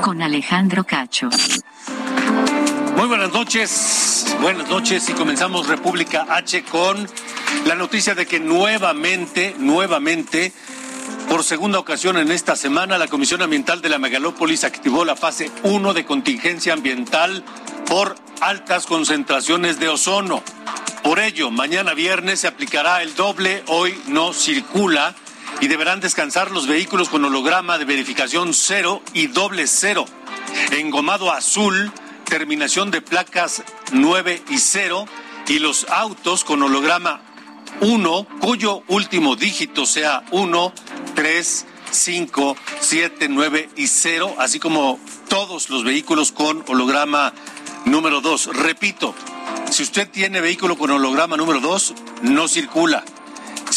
[0.00, 1.28] Con Alejandro Cacho.
[2.96, 7.08] Muy buenas noches, buenas noches y comenzamos República H con
[7.66, 10.52] la noticia de que nuevamente, nuevamente,
[11.28, 15.50] por segunda ocasión en esta semana, la Comisión Ambiental de la Megalópolis activó la fase
[15.62, 17.44] 1 de contingencia ambiental
[17.86, 20.42] por altas concentraciones de ozono.
[21.02, 25.14] Por ello, mañana viernes se aplicará el doble, hoy no circula
[25.60, 30.04] y deberán descansar los vehículos con holograma de verificación cero y doble cero.
[30.72, 31.92] Engomado azul,
[32.24, 33.62] terminación de placas
[33.92, 35.06] 9 y 0
[35.48, 37.20] y los autos con holograma
[37.80, 40.72] 1 cuyo último dígito sea 1,
[41.14, 47.32] 3, 5, 7, 9 y 0, así como todos los vehículos con holograma
[47.84, 48.56] número 2.
[48.56, 49.14] Repito,
[49.70, 53.04] si usted tiene vehículo con holograma número 2, no circula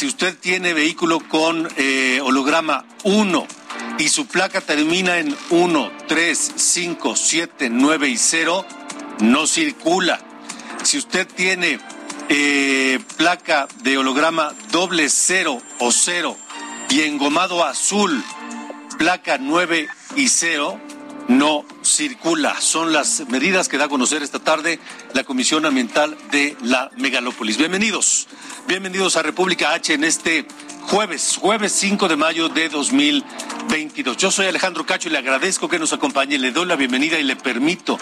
[0.03, 3.47] si usted tiene vehículo con eh, holograma 1
[3.99, 8.65] y su placa termina en 1, 3, 5, 7, 9 y 0,
[9.21, 10.19] no circula.
[10.83, 11.79] Si usted tiene
[12.27, 16.37] eh, placa de holograma doble 0 o 0
[16.89, 18.21] y engomado azul,
[18.97, 20.81] placa 9 y 0,
[21.27, 22.59] no circula.
[22.59, 24.79] Son las medidas que da a conocer esta tarde
[25.13, 27.57] la Comisión Ambiental de la Megalópolis.
[27.57, 28.27] Bienvenidos,
[28.67, 30.45] bienvenidos a República H en este
[30.87, 34.17] jueves, jueves 5 de mayo de 2022.
[34.17, 37.23] Yo soy Alejandro Cacho y le agradezco que nos acompañe, le doy la bienvenida y
[37.23, 37.97] le permito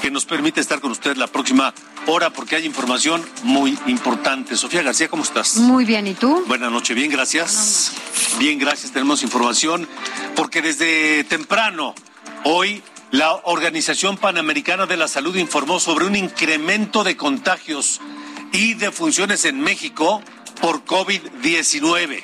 [0.00, 1.74] que nos permite estar con usted la próxima
[2.06, 4.56] hora porque hay información muy importante.
[4.56, 5.56] Sofía García, ¿cómo estás?
[5.56, 6.44] Muy bien, ¿y tú?
[6.46, 7.92] Buenas noches, bien, gracias.
[8.38, 9.86] Bien, gracias, tenemos información
[10.34, 11.94] porque desde temprano
[12.44, 18.00] Hoy, la Organización Panamericana de la Salud informó sobre un incremento de contagios
[18.52, 20.22] y defunciones en México
[20.62, 22.22] por COVID-19.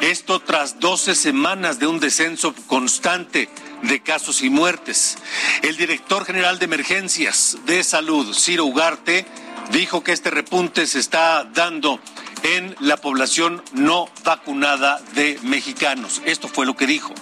[0.00, 3.50] Esto tras 12 semanas de un descenso constante
[3.82, 5.18] de casos y muertes.
[5.60, 9.26] El director general de emergencias de salud, Ciro Ugarte,
[9.72, 12.00] dijo que este repunte se está dando
[12.44, 16.22] en la población no vacunada de mexicanos.
[16.24, 17.12] Esto fue lo que dijo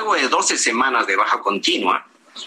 [0.00, 2.06] luego de 12 semanas de baja continua,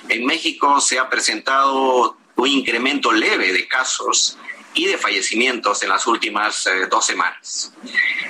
[0.10, 4.38] en México se ha presentado un incremento leve de casos
[4.74, 7.74] y de fallecimientos en las últimas eh, dos semanas.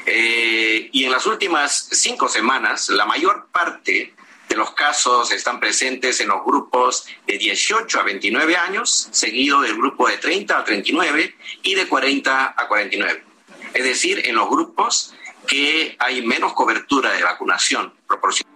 [0.05, 4.13] Eh, y en las últimas cinco semanas, la mayor parte
[4.49, 9.75] de los casos están presentes en los grupos de 18 a 29 años, seguido del
[9.75, 13.23] grupo de 30 a 39 y de 40 a 49.
[13.73, 15.15] Es decir, en los grupos
[15.47, 18.52] que hay menos cobertura de vacunación proporcional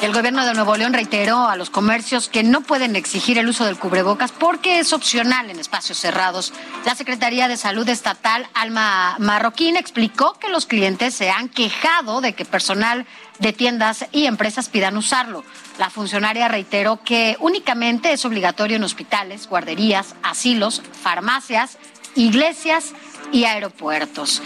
[0.00, 3.64] el gobierno de Nuevo León reiteró a los comercios que no pueden exigir el uso
[3.64, 6.52] del cubrebocas porque es opcional en espacios cerrados.
[6.84, 12.34] La Secretaría de Salud Estatal, Alma Marroquín, explicó que los clientes se han quejado de
[12.34, 13.06] que personal
[13.40, 15.44] de tiendas y empresas pidan usarlo.
[15.78, 21.78] La funcionaria reiteró que únicamente es obligatorio en hospitales, guarderías, asilos, farmacias,
[22.14, 22.92] iglesias
[23.32, 24.42] y aeropuertos.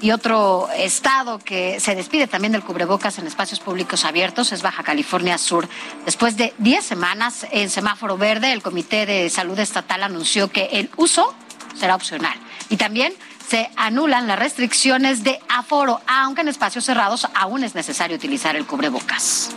[0.00, 4.82] Y otro estado que se despide también del cubrebocas en espacios públicos abiertos es Baja
[4.82, 5.68] California Sur.
[6.04, 10.90] Después de 10 semanas en semáforo verde, el Comité de Salud Estatal anunció que el
[10.96, 11.34] uso
[11.78, 12.34] será opcional.
[12.68, 13.14] Y también
[13.48, 18.66] se anulan las restricciones de aforo, aunque en espacios cerrados aún es necesario utilizar el
[18.66, 19.50] cubrebocas.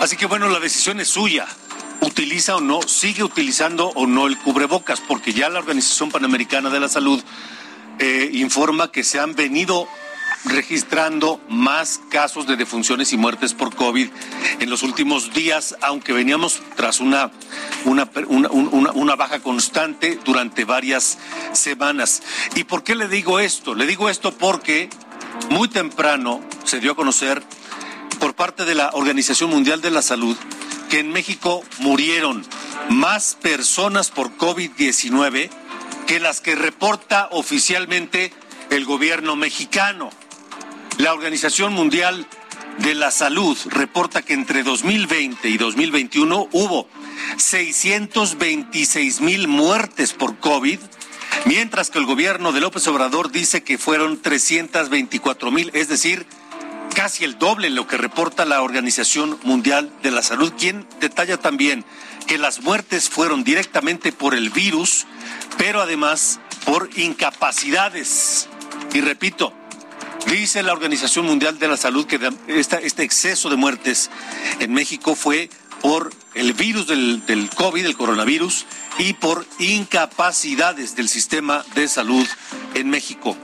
[0.00, 1.46] Así que bueno, la decisión es suya.
[2.00, 6.80] Utiliza o no, sigue utilizando o no el cubrebocas, porque ya la Organización Panamericana de
[6.80, 7.22] la Salud
[7.98, 9.88] eh, informa que se han venido
[10.44, 14.08] registrando más casos de defunciones y muertes por COVID
[14.60, 17.30] en los últimos días, aunque veníamos tras una,
[17.84, 18.10] una,
[18.50, 21.18] una, baja constante durante varias
[21.52, 22.22] semanas.
[22.54, 23.74] ¿Y por qué le digo esto?
[23.74, 24.90] Le digo esto porque
[25.50, 27.42] muy temprano se dio a conocer
[28.18, 30.36] por parte de la Organización Mundial de la Salud
[30.90, 32.44] que en México murieron
[32.90, 35.50] más personas por COVID-19
[36.06, 38.32] que las que reporta oficialmente
[38.70, 40.10] el gobierno mexicano.
[40.98, 42.26] La Organización Mundial
[42.78, 46.88] de la Salud reporta que entre 2020 y 2021 hubo
[47.36, 50.78] 626 mil muertes por COVID,
[51.46, 56.26] mientras que el gobierno de López Obrador dice que fueron 324 mil, es decir,
[56.94, 61.84] casi el doble lo que reporta la Organización Mundial de la Salud, quien detalla también
[62.26, 65.06] que las muertes fueron directamente por el virus,
[65.58, 68.48] pero además por incapacidades.
[68.92, 69.52] Y repito,
[70.26, 72.18] dice la Organización Mundial de la Salud que
[72.48, 74.10] este exceso de muertes
[74.60, 75.50] en México fue
[75.80, 78.66] por el virus del, del COVID, el coronavirus,
[78.98, 82.26] y por incapacidades del sistema de salud
[82.74, 83.36] en México.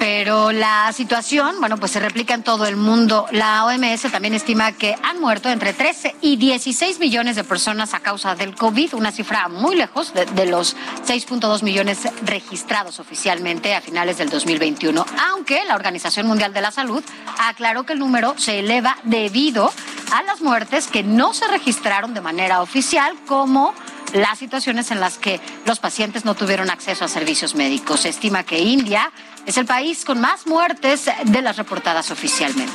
[0.00, 3.26] Pero la situación, bueno, pues se replica en todo el mundo.
[3.32, 8.00] La OMS también estima que han muerto entre 13 y 16 millones de personas a
[8.00, 10.74] causa del COVID, una cifra muy lejos de, de los
[11.06, 15.04] 6.2 millones registrados oficialmente a finales del 2021.
[15.32, 17.04] Aunque la Organización Mundial de la Salud
[17.38, 19.70] aclaró que el número se eleva debido
[20.14, 23.74] a las muertes que no se registraron de manera oficial, como
[24.12, 28.00] las situaciones en las que los pacientes no tuvieron acceso a servicios médicos.
[28.00, 29.12] Se estima que India
[29.46, 32.72] es el país con más muertes de las reportadas oficialmente.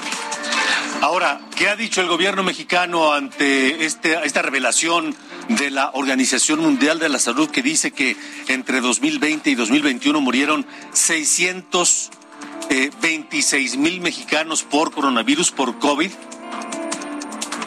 [1.01, 5.15] Ahora, ¿qué ha dicho el gobierno mexicano ante este, esta revelación
[5.49, 8.17] de la Organización Mundial de la Salud que dice que
[8.47, 16.11] entre 2020 y 2021 murieron 626 eh, mil mexicanos por coronavirus, por COVID?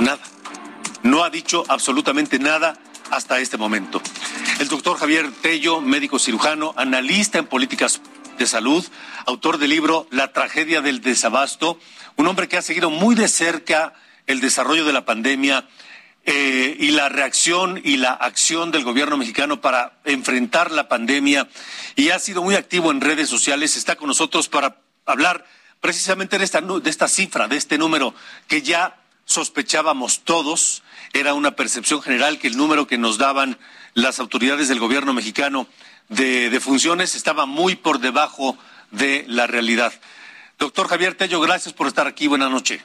[0.01, 0.21] Nada.
[1.03, 2.79] No ha dicho absolutamente nada
[3.11, 4.03] hasta este momento.
[4.59, 8.01] El doctor Javier Tello, médico cirujano, analista en políticas
[8.39, 8.87] de salud,
[9.27, 11.79] autor del libro La tragedia del desabasto,
[12.17, 13.93] un hombre que ha seguido muy de cerca
[14.27, 15.69] el desarrollo de la pandemia
[16.25, 21.49] eh, y la reacción y la acción del gobierno mexicano para enfrentar la pandemia
[21.97, 23.77] y ha sido muy activo en redes sociales.
[23.77, 25.45] Está con nosotros para hablar
[25.81, 28.15] precisamente de esta, de esta cifra, de este número
[28.47, 30.83] que ya sospechábamos todos
[31.13, 33.59] era una percepción general que el número que nos daban
[33.95, 35.67] las autoridades del gobierno mexicano
[36.09, 38.57] de, funciones estaba muy por debajo
[38.91, 39.93] de la realidad.
[40.59, 42.27] Doctor Javier Tello, gracias por estar aquí.
[42.27, 42.83] Buenas noches.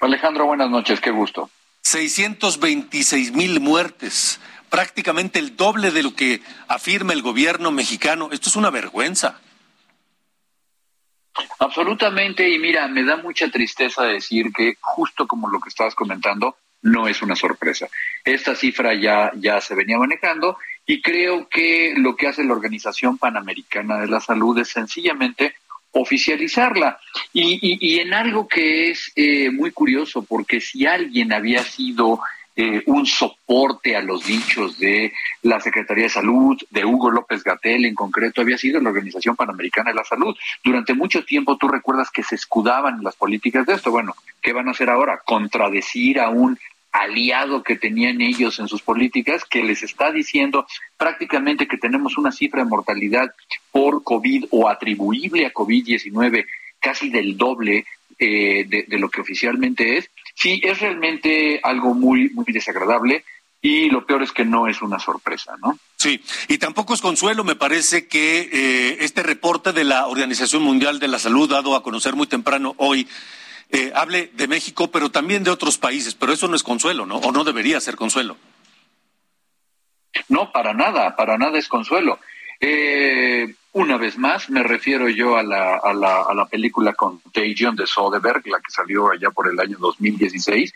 [0.00, 1.50] Alejandro, buenas noches, qué gusto.
[1.82, 4.40] 626 mil muertes,
[4.70, 8.30] prácticamente el doble de lo que afirma el gobierno mexicano.
[8.32, 9.40] Esto es una vergüenza.
[11.58, 16.56] Absolutamente, y mira, me da mucha tristeza decir que justo como lo que estabas comentando,
[16.82, 17.88] no es una sorpresa.
[18.24, 20.56] Esta cifra ya, ya se venía manejando
[20.90, 25.54] y creo que lo que hace la Organización Panamericana de la Salud es sencillamente
[25.92, 26.98] oficializarla.
[27.32, 32.18] Y, y, en algo que es eh, muy curioso, porque si alguien había sido
[32.56, 37.84] eh, un soporte a los dichos de la Secretaría de Salud, de Hugo López Gatel
[37.84, 40.36] en concreto, había sido la Organización Panamericana de la Salud.
[40.64, 43.92] Durante mucho tiempo tú recuerdas que se escudaban las políticas de esto.
[43.92, 45.20] Bueno, ¿qué van a hacer ahora?
[45.24, 46.58] Contradecir a un
[46.92, 50.66] aliado que tenían ellos en sus políticas, que les está diciendo
[50.96, 53.32] prácticamente que tenemos una cifra de mortalidad
[53.70, 56.46] por COVID o atribuible a COVID-19
[56.80, 57.84] casi del doble
[58.18, 63.24] eh, de, lo que oficialmente es, sí, es realmente algo muy, muy desagradable
[63.62, 65.78] y lo peor es que no es una sorpresa, ¿no?
[65.96, 70.98] Sí, y tampoco es consuelo, me parece que eh, este reporte de la Organización Mundial
[70.98, 73.06] de la Salud, dado a conocer muy temprano hoy,
[73.72, 77.16] eh, hable de México, pero también de otros países, pero eso no es consuelo, ¿no?
[77.18, 78.36] O no debería ser consuelo.
[80.28, 82.18] No, para nada, para nada es consuelo.
[82.60, 87.76] Eh, una vez más, me refiero yo a la, a la, a la película Contagion
[87.76, 90.74] de Soderbergh, la que salió allá por el año 2016.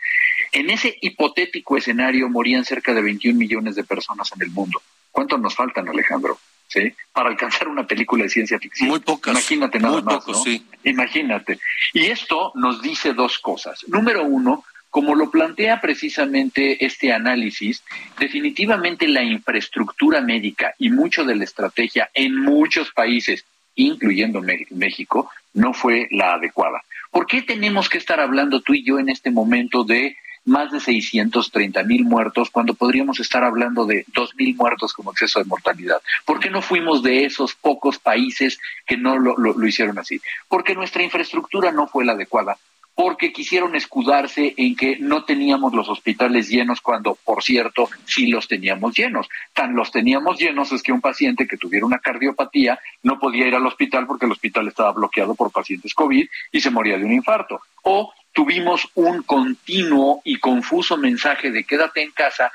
[0.53, 4.81] En ese hipotético escenario morían cerca de 21 millones de personas en el mundo.
[5.11, 6.37] ¿Cuántos nos faltan, Alejandro?
[6.67, 6.93] ¿Sí?
[7.11, 8.89] Para alcanzar una película de ciencia ficción.
[8.89, 9.33] Muy pocas.
[9.33, 10.65] Imagínate nada más, sí.
[10.83, 11.59] Imagínate.
[11.93, 13.85] Y esto nos dice dos cosas.
[13.87, 17.83] Número uno, como lo plantea precisamente este análisis,
[18.17, 23.45] definitivamente la infraestructura médica y mucho de la estrategia en muchos países,
[23.75, 26.81] incluyendo México, no fue la adecuada.
[27.11, 30.79] ¿Por qué tenemos que estar hablando tú y yo en este momento de más de
[30.79, 36.01] 630 mil muertos cuando podríamos estar hablando de 2 mil muertos como exceso de mortalidad.
[36.23, 40.21] ¿Por qué no fuimos de esos pocos países que no lo, lo, hicieron así?
[40.47, 42.57] Porque nuestra infraestructura no fue la adecuada
[42.95, 48.47] porque quisieron escudarse en que no teníamos los hospitales llenos cuando, por cierto, sí los
[48.47, 49.27] teníamos llenos.
[49.53, 53.55] Tan los teníamos llenos es que un paciente que tuviera una cardiopatía no podía ir
[53.55, 57.11] al hospital porque el hospital estaba bloqueado por pacientes COVID y se moría de un
[57.11, 57.59] infarto.
[57.83, 62.51] O tuvimos un continuo y confuso mensaje de quédate en casa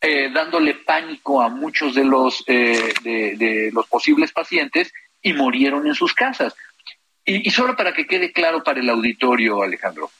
[0.00, 5.94] eh, dándole pánico a muchos de los, eh, de, los posibles pacientes y murieron en
[5.94, 6.54] sus casas.
[7.22, 10.10] Y, y solo para que quede claro para el auditorio, Alejandro,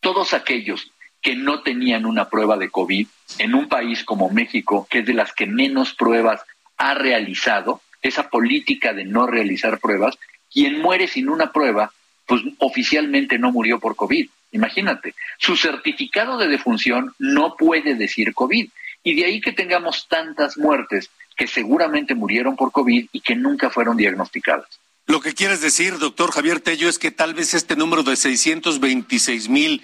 [0.00, 3.06] todos aquellos que no tenían una prueba de COVID
[3.38, 6.42] en un país como México, que es de las que menos pruebas
[6.76, 10.18] ha realizado, esa política de no realizar pruebas,
[10.52, 11.92] quien muere sin una prueba,
[12.30, 14.30] pues oficialmente no murió por COVID.
[14.52, 18.70] Imagínate, su certificado de defunción no puede decir COVID.
[19.02, 23.68] Y de ahí que tengamos tantas muertes que seguramente murieron por COVID y que nunca
[23.68, 24.78] fueron diagnosticadas.
[25.06, 29.48] Lo que quieres decir, doctor Javier Tello, es que tal vez este número de 626
[29.48, 29.82] mil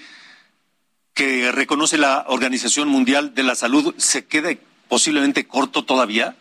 [1.15, 6.37] que reconoce la Organización Mundial de la Salud se quede posiblemente corto todavía.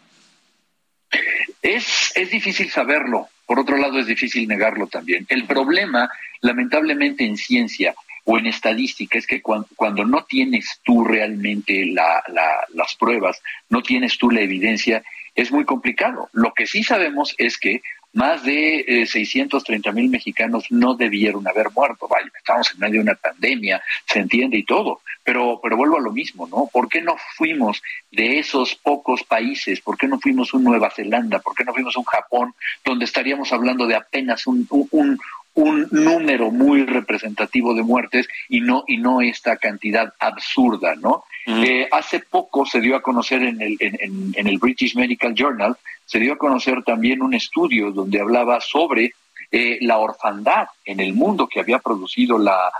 [1.63, 5.25] Es, es difícil saberlo, por otro lado es difícil negarlo también.
[5.29, 6.09] El problema,
[6.41, 13.41] lamentablemente en ciencia o en estadística, es que cuando, no tienes tú realmente las pruebas,
[13.69, 15.03] no tienes tú la evidencia,
[15.35, 16.29] es muy complicado.
[16.33, 17.81] Lo que sí sabemos es que
[18.15, 22.07] más de eh, 630 mil mexicanos no debieron haber muerto.
[22.07, 26.01] Vaya, estamos en medio de una pandemia, se entiende y todo, pero, pero vuelvo a
[26.01, 26.69] lo mismo, ¿no?
[26.71, 29.81] ¿Por qué no fuimos de esos pocos países?
[29.81, 31.39] ¿Por qué no fuimos un Nueva Zelanda?
[31.39, 32.53] ¿Por qué no fuimos un Japón,
[32.85, 35.19] donde estaríamos hablando de apenas un, un,
[35.55, 41.23] un número muy representativo de muertes y no, y no esta cantidad absurda, ¿no?
[41.47, 45.77] Eh, hace poco se dio a conocer en el, en, en el British Medical Journal
[46.05, 49.13] se dio a conocer también un estudio donde hablaba sobre
[49.51, 52.71] eh, la orfandad en el mundo que había producido la,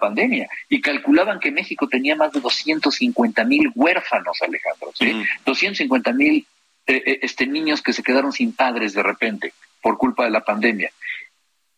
[0.00, 5.12] pandemia y calculaban que México tenía más de 250 mil huérfanos, Alejandro, ¿sí?
[5.44, 6.46] 250 mil
[6.86, 10.40] eh, eh, este, niños que se quedaron sin padres de repente por culpa de la
[10.40, 10.90] pandemia.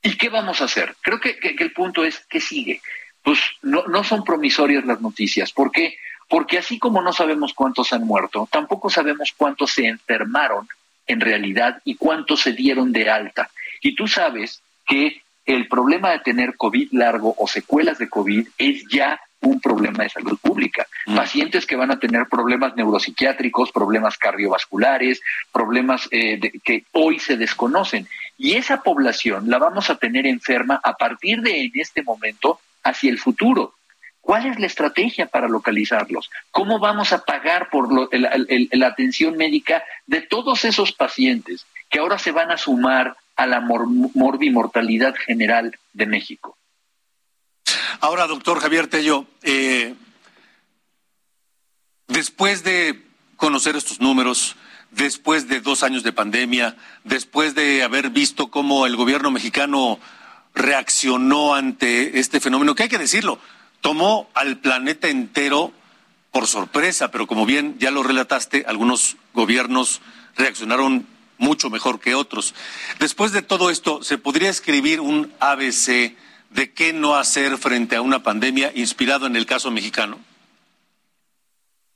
[0.04, 0.94] ¿Y qué vamos a hacer?
[1.00, 2.80] Creo que, que el punto es, ¿qué sigue?
[3.22, 5.50] Pues no, no son promisorias las noticias.
[5.50, 5.96] ¿Por qué?
[6.28, 10.68] Porque así como no sabemos cuántos han muerto, tampoco sabemos cuántos se enfermaron
[11.06, 13.50] en realidad y cuántos se dieron de alta.
[13.80, 18.84] Y tú sabes que el problema de tener COVID largo o secuelas de COVID es
[18.90, 20.86] ya un problema de salud pública.
[21.06, 21.16] Mm.
[21.16, 25.20] Pacientes que van a tener problemas neuropsiquiátricos, problemas cardiovasculares,
[25.52, 28.08] problemas eh, que hoy se desconocen.
[28.36, 33.10] Y esa población la vamos a tener enferma a partir de en este momento hacia
[33.10, 33.74] el futuro.
[34.20, 36.30] ¿Cuál es la estrategia para localizarlos?
[36.50, 42.32] ¿Cómo vamos a pagar por la atención médica de todos esos pacientes que ahora se
[42.32, 46.56] van a sumar a la morbimortalidad general de México?
[48.00, 49.94] Ahora, doctor Javier Tello, eh,
[52.08, 53.02] después de
[53.36, 54.56] conocer estos números,
[54.96, 59.98] después de dos años de pandemia, después de haber visto cómo el gobierno mexicano
[60.54, 63.38] reaccionó ante este fenómeno, que hay que decirlo,
[63.80, 65.72] tomó al planeta entero
[66.30, 70.00] por sorpresa, pero como bien ya lo relataste, algunos gobiernos
[70.36, 71.06] reaccionaron
[71.38, 72.54] mucho mejor que otros.
[72.98, 76.16] Después de todo esto, ¿se podría escribir un ABC
[76.50, 80.18] de qué no hacer frente a una pandemia inspirado en el caso mexicano?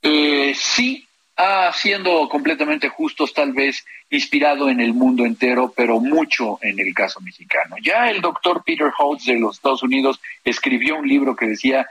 [0.02, 1.07] Eh, sí,
[1.38, 6.92] ah, siendo completamente justos, tal vez inspirado en el mundo entero, pero mucho en el
[6.92, 7.76] caso mexicano.
[7.82, 11.86] Ya el doctor Peter Holtz de los Estados Unidos escribió un libro que decía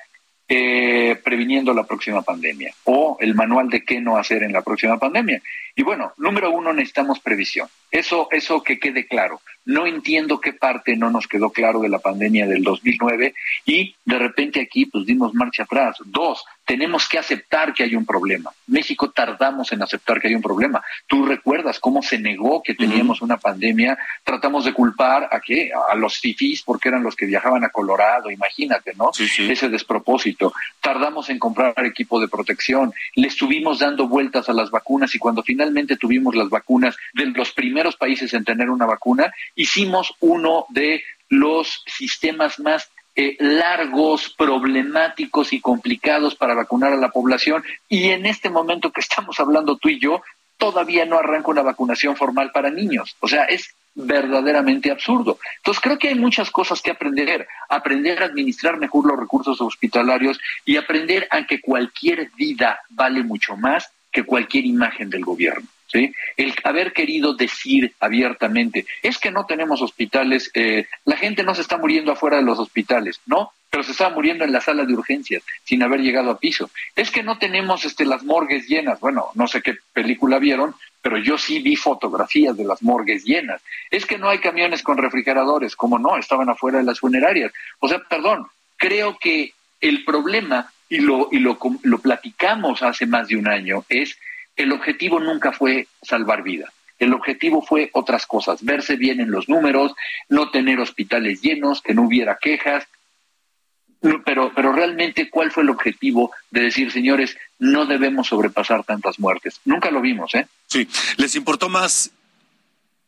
[0.49, 4.97] eh, Previniendo la próxima pandemia o el manual de qué no hacer en la próxima
[4.97, 5.41] pandemia.
[5.77, 7.69] Y bueno, número uno, necesitamos previsión.
[7.91, 9.39] Eso, eso que quede claro.
[9.63, 13.33] No entiendo qué parte no nos quedó claro de la pandemia del 2009
[13.65, 15.97] y de repente aquí pues dimos marcha atrás.
[16.05, 18.49] Dos, tenemos que aceptar que hay un problema.
[18.67, 20.81] México tardamos en aceptar que hay un problema.
[21.05, 23.97] Tú recuerdas cómo se negó que teníamos una pandemia.
[24.23, 25.71] Tratamos de culpar a qué?
[25.91, 28.31] A los fifís porque eran los que viajaban a Colorado.
[28.31, 29.11] Imagínate, ¿no?
[29.17, 30.53] Ese despropósito.
[30.81, 32.93] Tardamos en comprar equipo de protección.
[33.15, 35.66] Le estuvimos dando vueltas a las vacunas y cuando finalmente
[35.99, 41.83] tuvimos las vacunas de los primeros países en tener una vacuna, hicimos uno de los
[41.85, 47.63] sistemas más eh, largos, problemáticos y complicados para vacunar a la población.
[47.89, 50.21] Y en este momento que estamos hablando tú y yo,
[50.57, 53.15] todavía no arranca una vacunación formal para niños.
[53.19, 55.39] O sea, es verdaderamente absurdo.
[55.57, 60.39] Entonces creo que hay muchas cosas que aprender, aprender a administrar mejor los recursos hospitalarios
[60.65, 65.67] y aprender a que cualquier vida vale mucho más que cualquier imagen del gobierno.
[65.85, 66.11] ¿sí?
[66.37, 71.61] El haber querido decir abiertamente, es que no tenemos hospitales, eh, la gente no se
[71.61, 73.51] está muriendo afuera de los hospitales, ¿no?
[73.69, 76.71] Pero se está muriendo en la sala de urgencias sin haber llegado a piso.
[76.95, 78.99] Es que no tenemos este, las morgues llenas.
[78.99, 83.61] Bueno, no sé qué película vieron, pero yo sí vi fotografías de las morgues llenas.
[83.91, 87.51] Es que no hay camiones con refrigeradores, como no, estaban afuera de las funerarias.
[87.77, 88.47] O sea, perdón,
[88.77, 93.85] creo que el problema y lo, y lo, lo platicamos hace más de un año,
[93.89, 94.17] es
[94.55, 96.71] el objetivo nunca fue salvar vidas.
[96.99, 99.93] El objetivo fue otras cosas, verse bien en los números,
[100.29, 102.87] no tener hospitales llenos, que no hubiera quejas,
[104.25, 109.59] pero, pero realmente, ¿cuál fue el objetivo de decir, señores, no debemos sobrepasar tantas muertes?
[109.65, 110.47] Nunca lo vimos, ¿eh?
[110.67, 112.11] Sí, les importó más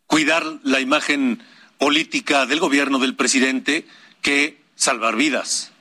[0.07, 1.41] cuidar la imagen
[1.77, 3.85] política del gobierno del presidente
[4.21, 5.71] que salvar vidas.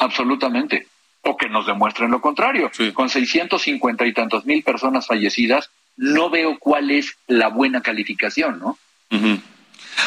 [0.00, 0.88] Absolutamente.
[1.22, 2.70] O que nos demuestren lo contrario.
[2.94, 8.78] Con 650 y tantos mil personas fallecidas, no veo cuál es la buena calificación, ¿no?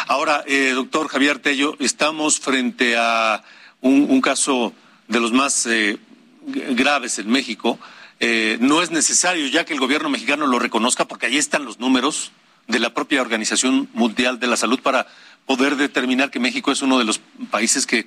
[0.08, 3.44] Ahora, eh, doctor Javier Tello, estamos frente a
[3.82, 4.74] un, caso
[5.08, 6.00] de los más eh,
[6.46, 7.78] graves en México.
[8.20, 11.80] Eh, no es necesario ya que el gobierno mexicano lo reconozca, porque ahí están los
[11.80, 12.32] números
[12.68, 15.06] de la propia Organización Mundial de la Salud para
[15.46, 17.20] poder determinar que México es uno de los
[17.52, 18.06] países que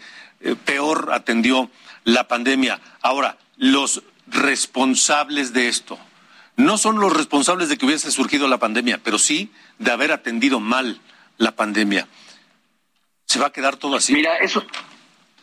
[0.65, 1.71] peor atendió
[2.05, 2.81] la pandemia.
[3.03, 5.99] Ahora, los responsables de esto,
[6.57, 10.61] no son los responsables de que hubiese surgido la pandemia, pero sí de haber atendido
[10.61, 11.01] mal
[11.37, 12.09] la pandemia.
[13.27, 14.15] ¿Se va a quedar todo así?
[14.15, 14.65] Mira, eso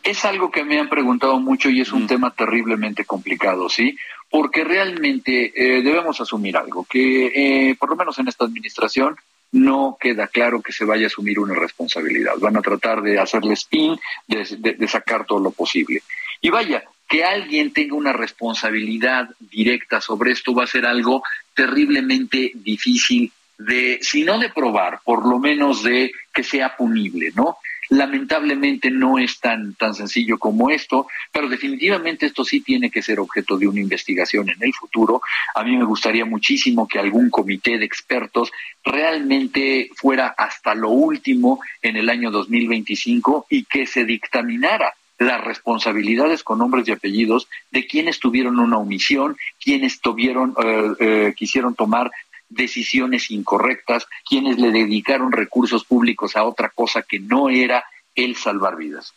[0.02, 2.08] es algo que me han preguntado mucho y es un mm.
[2.08, 3.96] tema terriblemente complicado, ¿sí?
[4.28, 7.26] Porque realmente eh, debemos asumir algo, que
[7.70, 9.16] eh, por lo menos en esta administración
[9.54, 12.34] no queda claro que se vaya a asumir una responsabilidad.
[12.38, 16.02] Van a tratar de hacerle spin, de sacar todo lo posible.
[16.40, 21.22] Y vaya, que alguien tenga una responsabilidad directa sobre esto va a ser algo
[21.54, 27.58] terriblemente difícil de, si no de probar, por lo menos de que sea punible, ¿no?
[27.90, 33.20] Lamentablemente no es tan, tan sencillo como esto, pero definitivamente esto sí tiene que ser
[33.20, 35.20] objeto de una investigación en el futuro.
[35.54, 38.50] A mí me gustaría muchísimo que algún comité de expertos
[38.84, 46.42] realmente fuera hasta lo último en el año 2025 y que se dictaminara las responsabilidades
[46.42, 52.10] con nombres y apellidos de quienes tuvieron una omisión, quienes tuvieron, eh, eh, quisieron tomar
[52.54, 58.76] decisiones incorrectas, quienes le dedicaron recursos públicos a otra cosa que no era el salvar
[58.76, 59.12] vidas.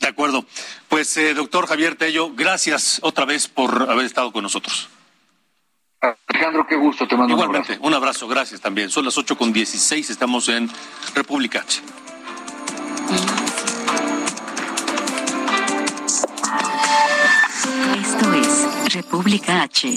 [0.00, 0.44] De acuerdo.
[0.88, 4.88] Pues, eh, doctor Javier Tello, gracias otra vez por haber estado con nosotros.
[6.26, 7.86] Alejandro, qué gusto, te mando Igualmente, un abrazo.
[7.88, 8.90] un abrazo, gracias también.
[8.90, 10.68] Son las ocho con dieciséis, estamos en
[11.14, 11.80] República H.
[17.96, 19.96] Esto es República H.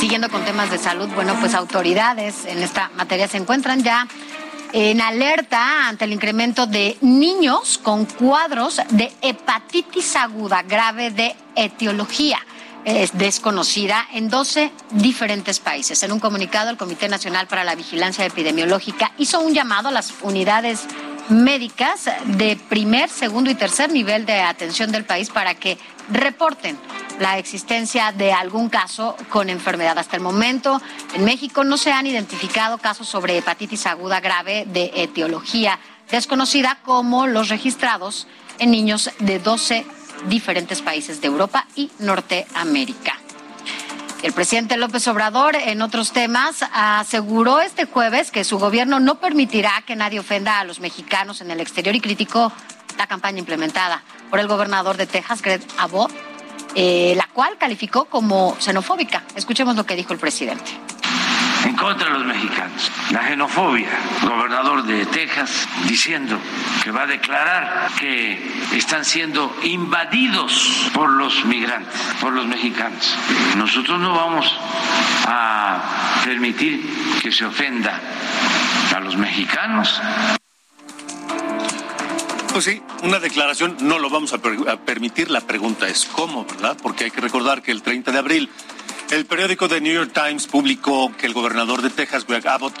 [0.00, 4.08] Siguiendo con temas de salud, bueno, pues autoridades en esta materia se encuentran ya
[4.72, 12.38] en alerta ante el incremento de niños con cuadros de hepatitis aguda grave de etiología
[12.84, 16.02] es desconocida en 12 diferentes países.
[16.02, 20.14] En un comunicado, el Comité Nacional para la Vigilancia Epidemiológica hizo un llamado a las
[20.22, 20.86] unidades
[21.30, 25.78] médicas de primer, segundo y tercer nivel de atención del país para que
[26.10, 26.78] reporten
[27.20, 29.98] la existencia de algún caso con enfermedad.
[29.98, 30.80] Hasta el momento,
[31.14, 35.78] en México no se han identificado casos sobre hepatitis aguda grave de etiología
[36.10, 38.26] desconocida como los registrados
[38.58, 39.86] en niños de 12
[40.28, 43.19] diferentes países de Europa y Norteamérica.
[44.22, 49.82] El presidente López Obrador, en otros temas, aseguró este jueves que su gobierno no permitirá
[49.86, 52.52] que nadie ofenda a los mexicanos en el exterior y criticó
[52.98, 56.12] la campaña implementada por el gobernador de Texas, Greg Abbott,
[56.74, 59.24] eh, la cual calificó como xenofóbica.
[59.36, 60.70] Escuchemos lo que dijo el presidente
[61.64, 62.90] en contra de los mexicanos.
[63.10, 63.90] La xenofobia,
[64.22, 66.38] gobernador de Texas diciendo
[66.82, 68.38] que va a declarar que
[68.72, 73.16] están siendo invadidos por los migrantes, por los mexicanos.
[73.56, 74.54] Nosotros no vamos
[75.26, 76.82] a permitir
[77.22, 78.00] que se ofenda
[78.94, 80.00] a los mexicanos.
[82.52, 85.30] Pues sí, una declaración no lo vamos a, permitir.
[85.30, 86.76] La pregunta es cómo, ¿verdad?
[86.82, 88.50] Porque hay que recordar que el 30 de abril
[89.10, 92.74] el periódico The New York Times publicó que el gobernador de Texas, Greg Abbott,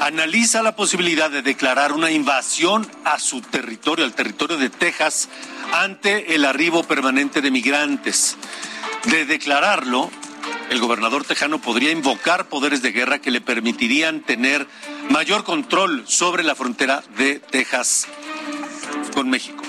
[0.00, 5.28] analiza la posibilidad de declarar una invasión a su territorio, al territorio de Texas,
[5.72, 8.36] ante el arribo permanente de migrantes.
[9.04, 10.10] De declararlo,
[10.70, 14.66] el gobernador tejano podría invocar poderes de guerra que le permitirían tener
[15.10, 18.06] mayor control sobre la frontera de Texas
[19.14, 19.62] con México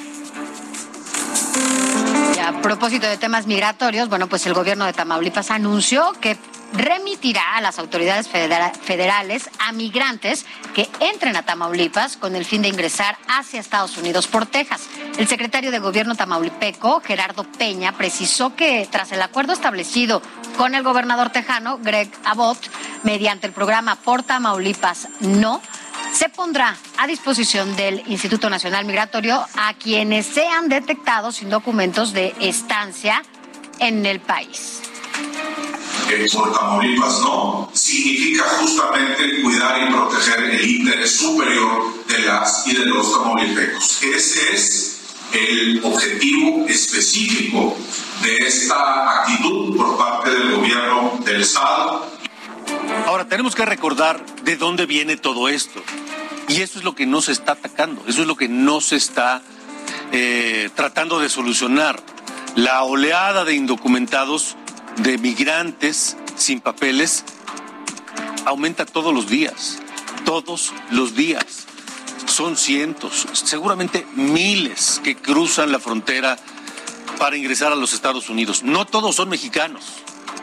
[2.39, 6.37] a propósito de temas migratorios, bueno, pues el gobierno de Tamaulipas anunció que
[6.73, 12.67] remitirá a las autoridades federales a migrantes que entren a Tamaulipas con el fin de
[12.67, 14.87] ingresar hacia Estados Unidos por Texas.
[15.17, 20.21] El secretario de Gobierno tamaulipeco, Gerardo Peña, precisó que tras el acuerdo establecido
[20.57, 22.57] con el gobernador tejano, Greg Abbott,
[23.03, 25.61] mediante el programa Por Tamaulipas No,
[26.15, 32.33] se pondrá a disposición del Instituto Nacional Migratorio a quienes sean detectados sin documentos de
[32.39, 33.21] estancia
[33.79, 34.81] en el país.
[36.07, 42.77] Que por Tamaulipas no, significa justamente cuidar y proteger el interés superior de las y
[42.77, 44.01] de los tamaulipecos.
[44.03, 45.01] Ese es
[45.33, 47.75] el objetivo específico
[48.21, 52.15] de esta actitud por parte del gobierno del Estado.
[53.05, 55.81] Ahora, tenemos que recordar de dónde viene todo esto.
[56.47, 58.95] Y eso es lo que no se está atacando, eso es lo que no se
[58.95, 59.41] está
[60.11, 62.01] eh, tratando de solucionar.
[62.55, 64.55] La oleada de indocumentados,
[64.97, 67.25] de migrantes sin papeles,
[68.45, 69.79] aumenta todos los días,
[70.23, 71.67] todos los días.
[72.27, 76.37] Son cientos, seguramente miles que cruzan la frontera
[77.17, 78.63] para ingresar a los Estados Unidos.
[78.63, 79.83] No todos son mexicanos,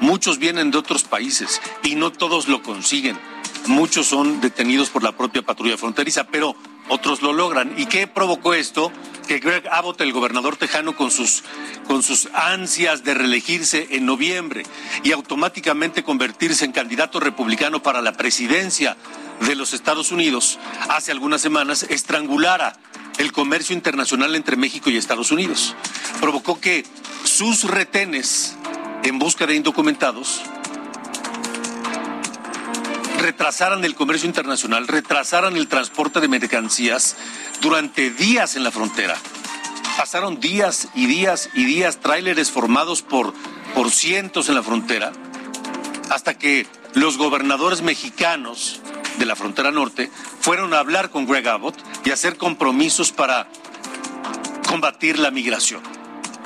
[0.02, 3.18] muchos vienen de otros países y no todos lo consiguen.
[3.66, 6.56] Muchos son detenidos por la propia patrulla fronteriza, pero
[6.88, 7.72] otros lo logran.
[7.78, 8.92] ¿Y qué provocó esto?
[9.28, 11.44] Que Greg Abbott, el gobernador tejano, con sus,
[11.86, 14.64] con sus ansias de reelegirse en noviembre
[15.04, 18.96] y automáticamente convertirse en candidato republicano para la presidencia
[19.46, 22.76] de los Estados Unidos, hace algunas semanas estrangulara
[23.18, 25.76] el comercio internacional entre México y Estados Unidos.
[26.20, 26.84] Provocó que
[27.24, 28.56] sus retenes
[29.02, 30.42] en busca de indocumentados
[33.22, 37.16] retrasaran el comercio internacional, retrasaran el transporte de mercancías
[37.60, 39.16] durante días en la frontera.
[39.96, 43.32] Pasaron días y días y días, tráileres formados por,
[43.74, 45.12] por cientos en la frontera,
[46.10, 48.80] hasta que los gobernadores mexicanos
[49.18, 50.10] de la frontera norte
[50.40, 53.46] fueron a hablar con Greg Abbott y hacer compromisos para
[54.66, 56.01] combatir la migración.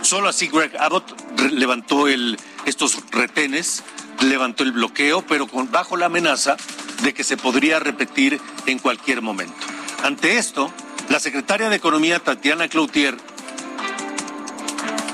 [0.07, 3.83] Solo así Greg Abbott levantó estos retenes
[4.21, 6.57] levantó el bloqueo, pero bajo la amenaza
[7.03, 9.66] de que se podría repetir en cualquier momento.
[10.05, 10.73] Ante esto,
[11.09, 13.16] la secretaria de Economía, Tatiana Cloutier,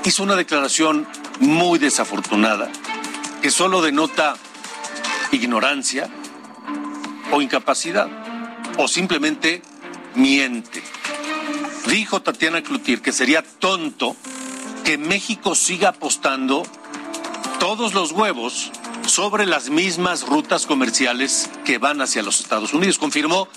[0.04, 1.08] hizo una declaración
[1.40, 2.70] muy desafortunada
[3.40, 4.36] que solo denota
[5.30, 6.10] ignorancia
[7.30, 8.10] o incapacidad
[8.76, 9.62] o simplemente
[10.16, 10.82] miente.
[11.86, 14.18] Dijo Tatiana Cloutier que sería tonto
[14.84, 16.64] que México siga apostando
[17.58, 18.72] todos los huevos
[19.06, 22.98] sobre las mismas rutas comerciales que van hacia los Estados Unidos.
[22.98, 23.48] Confirmó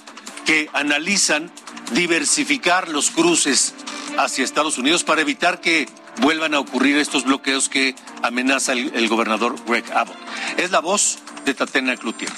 [0.46, 1.52] que analizan
[1.94, 3.74] diversificar los cruces
[4.18, 5.88] hacia Estados Unidos para evitar que
[6.22, 10.18] vuelvan a ocurrir estos bloqueos que amenaza el, gobernador Greg Abbott.
[10.58, 12.32] Es la voz de Tatena Cloutier.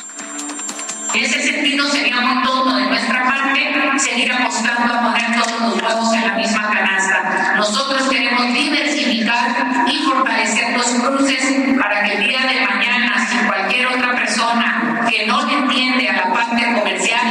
[1.18, 5.82] En ese sentido sería muy tonto de nuestra parte seguir apostando a poner todos los
[5.82, 7.56] huevos en la misma canasta.
[7.56, 13.88] Nosotros queremos diversificar y fortalecer los cruces para que el día de mañana, si cualquier
[13.88, 17.26] otra persona que no le entiende a la parte comercial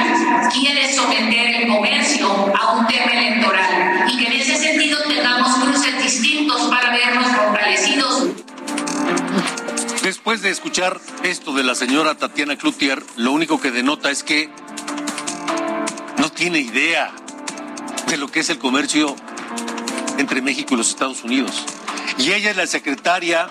[0.52, 6.02] quiere someter el comercio a un tema electoral y que en ese sentido tengamos cruces
[6.02, 7.95] distintos para vernos fortalecidos.
[10.42, 14.50] De escuchar esto de la señora Tatiana Cloutier, lo único que denota es que
[16.18, 17.10] no tiene idea
[18.08, 19.16] de lo que es el comercio
[20.18, 21.64] entre México y los Estados Unidos.
[22.18, 23.48] Y ella es la secretaria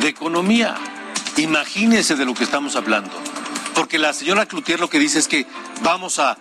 [0.00, 0.76] de Economía.
[1.38, 3.12] Imagínese de lo que estamos hablando.
[3.74, 5.46] Porque la señora Cloutier lo que dice es que
[5.82, 6.36] vamos a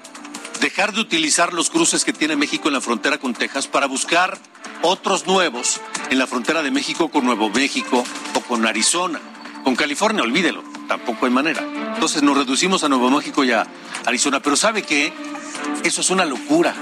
[0.60, 4.38] dejar de utilizar los cruces que tiene México en la frontera con Texas para buscar
[4.82, 8.04] otros nuevos en la frontera de México con Nuevo México
[8.36, 9.22] o con Arizona.
[9.64, 11.64] Con California, olvídelo, tampoco hay manera.
[11.94, 13.66] Entonces nos reducimos a Nuevo México y a
[14.06, 14.42] Arizona.
[14.42, 15.14] Pero ¿sabe qué?
[15.84, 16.76] Eso es una locura.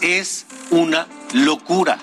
[0.00, 1.98] Es una locura.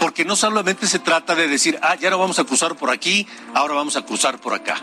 [0.00, 3.26] Porque no solamente se trata de decir, ah, ya no vamos a cruzar por aquí,
[3.54, 4.76] ahora vamos a cruzar por acá.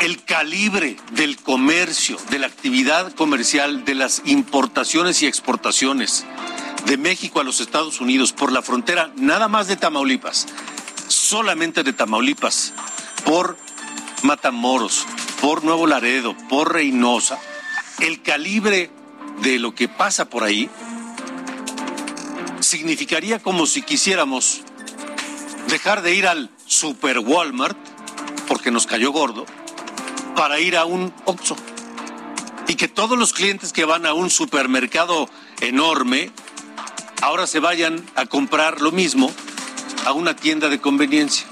[0.00, 6.24] El calibre del comercio, de la actividad comercial, de las importaciones y exportaciones,
[6.86, 10.46] de México a los Estados Unidos por la frontera nada más de Tamaulipas,
[11.08, 12.72] solamente de Tamaulipas,
[13.24, 13.56] por
[14.22, 15.06] Matamoros,
[15.40, 17.38] por Nuevo Laredo, por Reynosa,
[18.00, 18.90] el calibre
[19.42, 20.70] de lo que pasa por ahí
[22.60, 24.62] significaría como si quisiéramos
[25.68, 27.76] dejar de ir al Super Walmart,
[28.48, 29.46] porque nos cayó gordo,
[30.34, 31.56] para ir a un Oxxo.
[32.68, 35.28] Y que todos los clientes que van a un supermercado
[35.60, 36.32] enorme,
[37.22, 39.32] ahora se vayan a comprar lo mismo
[40.06, 41.44] a una tienda de conveniencia.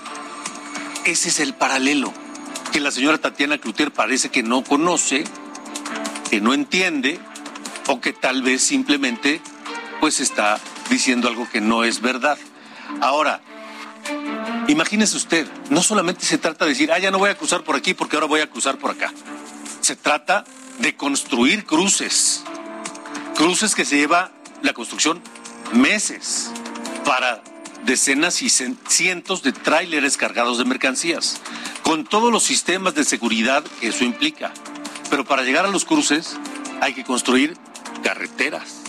[1.04, 2.14] Ese es el paralelo
[2.72, 5.24] que la señora Tatiana Cloutier parece que no conoce,
[6.30, 7.18] que no entiende
[7.88, 9.40] o que tal vez simplemente
[10.00, 12.38] pues está diciendo algo que no es verdad.
[13.00, 13.40] Ahora,
[14.68, 17.74] imagínese usted, no solamente se trata de decir, ah, ya no voy a cruzar por
[17.74, 19.12] aquí porque ahora voy a cruzar por acá.
[19.80, 20.44] Se trata
[20.78, 22.44] de construir cruces,
[23.34, 24.30] cruces que se lleva
[24.62, 25.20] la construcción
[25.72, 26.52] meses
[27.04, 27.42] para
[27.84, 31.40] decenas y cientos de tráileres cargados de mercancías,
[31.82, 34.52] con todos los sistemas de seguridad que eso implica.
[35.10, 36.36] Pero para llegar a los cruces
[36.80, 37.56] hay que construir
[38.02, 38.80] carreteras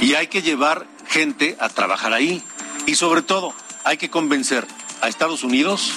[0.00, 2.42] y hay que llevar gente a trabajar ahí.
[2.86, 4.66] Y sobre todo, hay que convencer
[5.00, 5.92] a Estados Unidos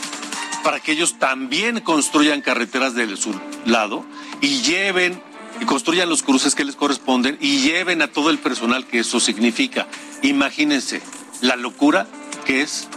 [0.64, 4.06] para que ellos también construyan carreteras del sur lado
[4.42, 5.22] y lleven
[5.60, 9.20] y construyan los cruces que les corresponden y lleven a todo el personal que eso
[9.20, 9.88] significa.
[10.22, 11.02] Imagínense
[11.42, 12.08] la locura
[12.46, 12.88] que es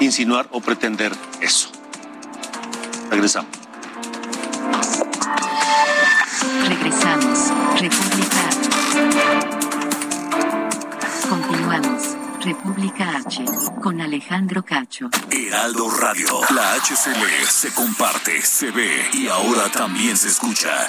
[0.00, 1.70] insinuar o pretender eso.
[3.10, 3.50] Regresamos.
[6.68, 7.52] Regresamos.
[7.80, 8.50] República.
[11.28, 12.16] Continuamos.
[12.40, 13.44] República H
[13.80, 15.08] con Alejandro Cacho.
[15.30, 16.40] Heraldo Radio.
[16.54, 20.88] La HCL se comparte, se ve y ahora también se escucha.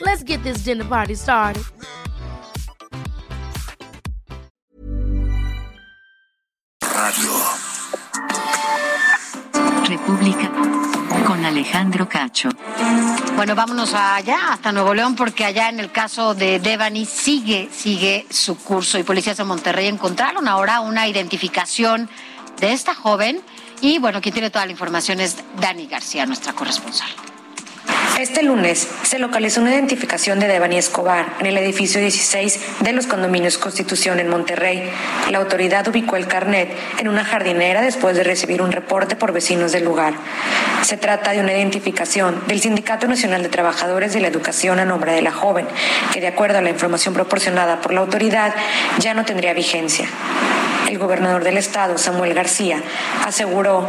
[0.00, 1.62] Let's get this dinner party started.
[6.80, 7.32] Radio.
[9.86, 10.50] República
[11.26, 12.48] con Alejandro Cacho.
[13.36, 18.26] Bueno, vámonos allá, hasta Nuevo León, porque allá en el caso de Devani sigue, sigue
[18.30, 22.08] su curso y policías de Monterrey encontraron ahora una identificación
[22.58, 23.42] de esta joven
[23.82, 27.10] y bueno, quien tiene toda la información es Dani García, nuestra corresponsal.
[28.20, 33.06] Este lunes se localizó una identificación de Devani Escobar en el edificio 16 de los
[33.06, 34.90] condominios Constitución en Monterrey.
[35.30, 39.72] La autoridad ubicó el carnet en una jardinera después de recibir un reporte por vecinos
[39.72, 40.12] del lugar.
[40.82, 45.12] Se trata de una identificación del Sindicato Nacional de Trabajadores de la Educación a nombre
[45.12, 45.66] de la joven,
[46.12, 48.54] que de acuerdo a la información proporcionada por la autoridad
[48.98, 50.06] ya no tendría vigencia.
[50.90, 52.82] El gobernador del estado, Samuel García,
[53.24, 53.88] aseguró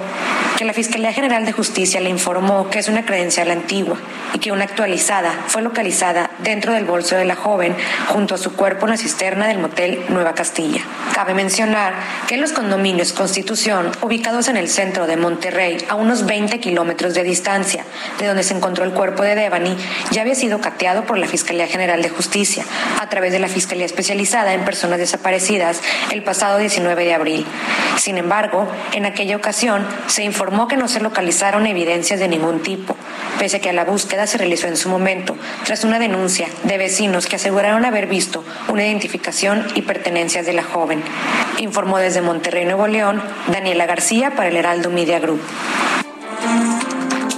[0.55, 3.97] que la Fiscalía General de Justicia le informó que es una credencial antigua
[4.33, 7.75] y que una actualizada fue localizada dentro del bolso de la joven
[8.09, 10.81] junto a su cuerpo en la cisterna del motel Nueva Castilla.
[11.15, 11.95] Cabe mencionar
[12.27, 17.23] que los condominios Constitución, ubicados en el centro de Monterrey, a unos 20 kilómetros de
[17.23, 17.83] distancia
[18.19, 19.75] de donde se encontró el cuerpo de Devani,
[20.11, 22.63] ya había sido cateado por la Fiscalía General de Justicia
[22.99, 27.45] a través de la Fiscalía Especializada en Personas Desaparecidas el pasado 19 de abril.
[27.97, 32.95] Sin embargo, en aquella ocasión se informó que no se localizaron evidencias de ningún tipo,
[33.39, 37.27] pese a que la búsqueda se realizó en su momento tras una denuncia de vecinos
[37.27, 41.03] que aseguraron haber visto una identificación y pertenencias de la joven.
[41.59, 45.41] Informó desde Monterrey, Nuevo León, Daniela García para el Heraldo Media Group.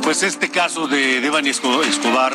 [0.03, 2.33] Pues este caso de Devani Escobar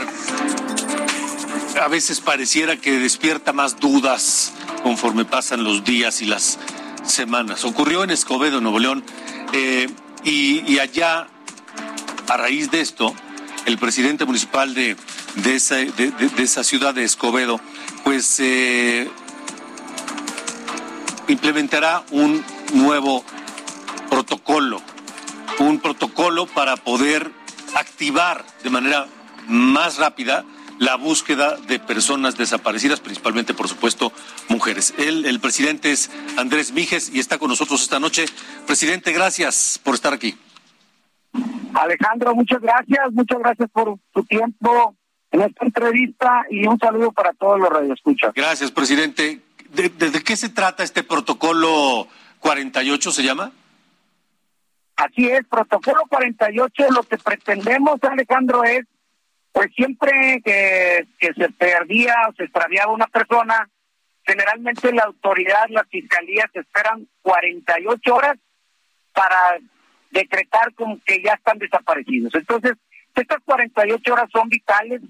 [1.81, 4.52] a veces pareciera que despierta más dudas
[4.83, 6.59] conforme pasan los días y las
[7.09, 7.64] semanas.
[7.64, 9.05] Ocurrió en Escobedo, Nuevo León,
[9.53, 9.88] eh,
[10.25, 11.27] y, allá,
[12.29, 13.14] a raíz de esto,
[13.66, 14.97] el presidente municipal de,
[15.37, 17.61] de, esa, ciudad de Escobedo,
[18.05, 19.09] pues eh,
[21.29, 22.44] implementará un
[22.75, 23.25] nuevo
[24.11, 24.83] protocolo,
[25.59, 27.31] un protocolo para poder
[27.75, 29.07] activar de manera
[29.47, 30.44] más rápida
[30.79, 34.12] la búsqueda de personas desaparecidas, principalmente, por supuesto,
[34.49, 34.95] mujeres.
[34.99, 38.27] Él, el presidente es Andrés Mijes y está con nosotros esta noche.
[38.67, 40.37] Presidente, gracias por estar aquí.
[41.75, 44.97] Alejandro, muchas gracias, muchas gracias por tu tiempo
[45.31, 48.33] en esta entrevista y un saludo para todos los radioescuchas.
[48.35, 49.43] Gracias, presidente.
[49.71, 52.09] ¿De, de qué se trata este protocolo
[52.41, 53.53] 48, se llama?
[54.97, 58.87] Así es, protocolo 48, lo que pretendemos, Alejandro, es
[59.59, 63.68] pues siempre que, se perdía o se extraviaba una persona,
[64.25, 68.38] generalmente la autoridad, las fiscalías esperan 48 horas
[69.12, 69.59] para
[70.12, 72.33] decretar como que ya están desaparecidos.
[72.37, 72.75] Entonces,
[73.16, 75.01] estas 48 horas son vitales,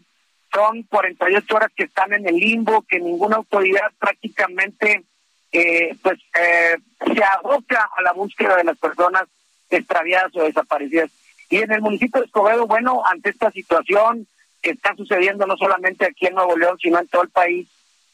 [0.50, 5.04] son 48 horas que están en el limbo, que ninguna autoridad prácticamente
[5.52, 9.24] eh, pues eh, se aboca a la búsqueda de las personas
[9.68, 11.11] extraviadas o desaparecidas.
[11.50, 14.26] Y en el municipio de Escobedo, bueno, ante esta situación,
[14.62, 17.68] que está sucediendo no solamente aquí en Nuevo León, sino en todo el país,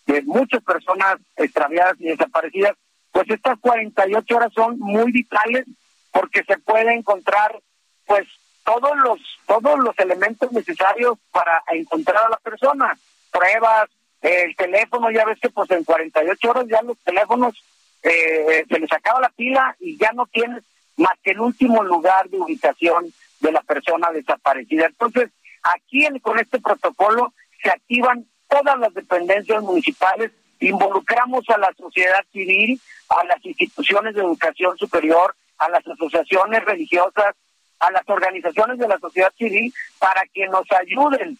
[0.07, 2.77] de muchas personas extraviadas y desaparecidas,
[3.11, 5.65] pues estas 48 horas son muy vitales
[6.11, 7.59] porque se puede encontrar
[8.07, 8.27] pues
[8.65, 12.97] todos los todos los elementos necesarios para encontrar a la persona,
[13.31, 13.89] pruebas,
[14.21, 17.55] el teléfono, ya ves que pues en 48 horas ya los teléfonos
[18.03, 20.63] eh, se les acaba la pila y ya no tienes
[20.97, 24.87] más que el último lugar de ubicación de la persona desaparecida.
[24.87, 25.31] Entonces,
[25.65, 32.81] aquí con este protocolo se activan todas las dependencias municipales, involucramos a la sociedad civil,
[33.09, 37.35] a las instituciones de educación superior, a las asociaciones religiosas,
[37.81, 41.39] a las organizaciones de la sociedad civil para que nos ayuden.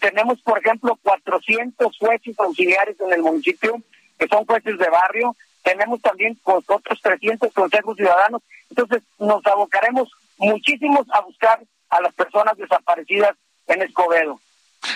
[0.00, 3.80] Tenemos, por ejemplo, 400 jueces auxiliares en el municipio,
[4.18, 5.36] que son jueces de barrio.
[5.62, 8.42] Tenemos también otros 300 consejos ciudadanos.
[8.70, 11.60] Entonces, nos abocaremos muchísimos a buscar
[11.90, 13.36] a las personas desaparecidas
[13.66, 14.40] en Escobedo.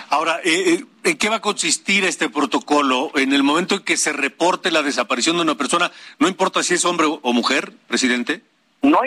[0.09, 3.11] Ahora, eh, eh, ¿en qué va a consistir este protocolo?
[3.15, 6.75] En el momento en que se reporte la desaparición de una persona, no importa si
[6.75, 8.41] es hombre o mujer, presidente.
[8.81, 8.99] No,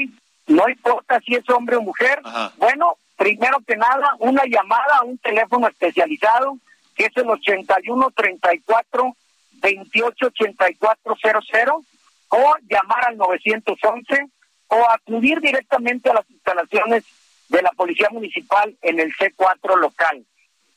[0.46, 2.20] no importa si es hombre o mujer.
[2.58, 6.58] Bueno, primero que nada, una llamada a un teléfono especializado
[6.94, 9.16] que es el 81 34
[9.52, 11.16] 28 84
[11.50, 11.84] 00
[12.28, 14.26] o llamar al 911
[14.68, 17.04] o acudir directamente a las instalaciones
[17.48, 20.24] de la Policía Municipal en el C4 local.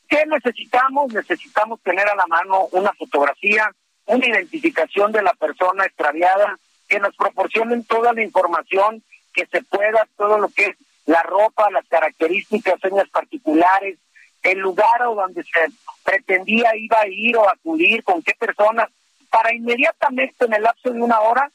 [0.08, 1.12] ¿Qué necesitamos?
[1.12, 3.70] Necesitamos tener a la mano una fotografía,
[4.06, 9.02] una identificación de la persona extraviada, que nos proporcionen toda la información
[9.34, 13.98] que se pueda, todo lo que es la ropa, las características, señas particulares,
[14.42, 15.66] el lugar o donde se
[16.04, 18.88] pretendía iba a ir o acudir, con qué personas,
[19.30, 21.50] para inmediatamente en el lapso de una hora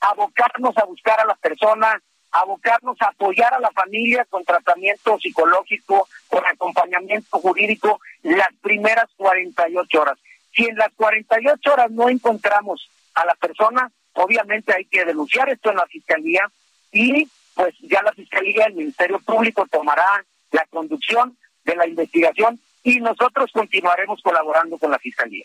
[0.00, 2.00] abocarnos a buscar a la persona,
[2.32, 10.00] abocarnos a apoyar a la familia con tratamiento psicológico, con acompañamiento jurídico, las primeras 48
[10.00, 10.18] horas.
[10.54, 15.70] Si en las 48 horas no encontramos a la persona, obviamente hay que denunciar esto
[15.70, 16.50] en la fiscalía
[16.92, 23.00] y pues ya la fiscalía, el Ministerio Público tomará la conducción de la investigación y
[23.00, 25.44] nosotros continuaremos colaborando con la fiscalía.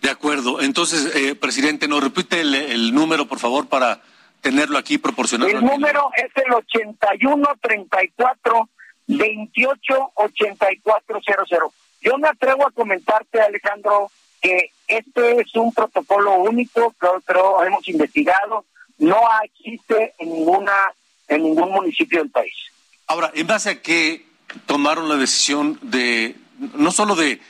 [0.00, 0.60] De acuerdo.
[0.60, 4.00] Entonces, eh, presidente, ¿nos repite el número, por favor, para
[4.40, 5.50] tenerlo aquí proporcionado?
[5.50, 8.68] El número es el 8134
[9.06, 11.72] 288400.
[12.00, 17.86] Yo me atrevo a comentarte, Alejandro, que este es un protocolo único que otro hemos
[17.88, 18.64] investigado,
[18.98, 20.72] no existe en ninguna
[21.28, 22.54] en ningún municipio del país.
[23.06, 24.26] Ahora, ¿en base a qué
[24.66, 26.34] tomaron la decisión de
[26.74, 27.40] no solo de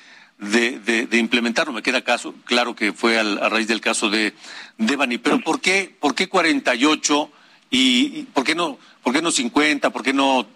[0.40, 1.72] de, de, implementarlo.
[1.72, 4.35] Me queda caso, claro que fue a raíz del caso de
[4.79, 7.31] Devani, pero ¿por qué, por qué 48
[7.70, 10.46] y, y por qué no, por qué no 50, por qué no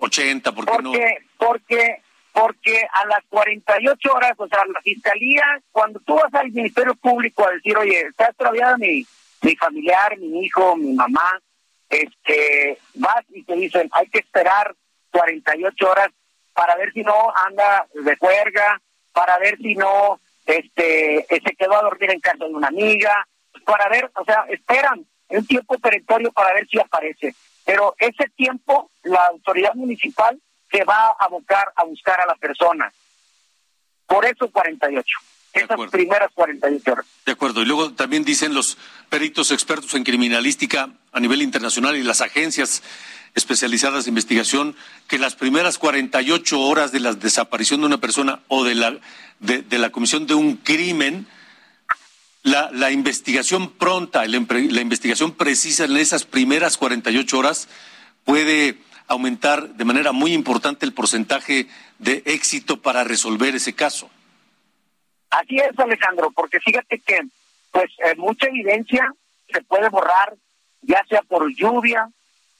[0.00, 0.92] 80, por qué porque, no?
[1.36, 2.02] Porque,
[2.32, 7.46] porque a las 48 horas, o sea, la fiscalía, cuando tú vas al Ministerio Público
[7.46, 9.04] a decir, oye, está extraviada mi,
[9.42, 11.40] mi familiar, mi hijo, mi mamá,
[11.88, 14.74] este, vas y te dicen, hay que esperar
[15.10, 16.08] 48 horas
[16.52, 17.14] para ver si no
[17.46, 18.80] anda de juerga,
[19.18, 23.26] para ver si no este se quedó a dormir en casa de una amiga,
[23.64, 27.34] para ver, o sea, esperan un tiempo territorio para ver si aparece.
[27.66, 32.92] Pero ese tiempo la autoridad municipal se va a abocar a buscar a la persona.
[34.06, 35.04] Por eso 48.
[35.52, 37.06] Esas primeras 48 horas.
[37.26, 37.62] De acuerdo.
[37.62, 38.78] Y luego también dicen los
[39.08, 42.84] peritos expertos en criminalística a nivel internacional y las agencias
[43.38, 48.64] especializadas de investigación que las primeras 48 horas de la desaparición de una persona o
[48.64, 48.98] de la,
[49.40, 51.26] de, la comisión de un crimen,
[52.42, 57.68] la, la investigación pronta, la, la investigación precisa en esas primeras 48 horas
[58.24, 61.66] puede aumentar de manera muy importante el porcentaje
[61.98, 64.10] de éxito para resolver ese caso.
[65.30, 67.20] Así es, Alejandro, porque fíjate que
[67.70, 69.12] pues eh, mucha evidencia
[69.52, 70.34] se puede borrar,
[70.82, 72.10] ya sea por lluvia,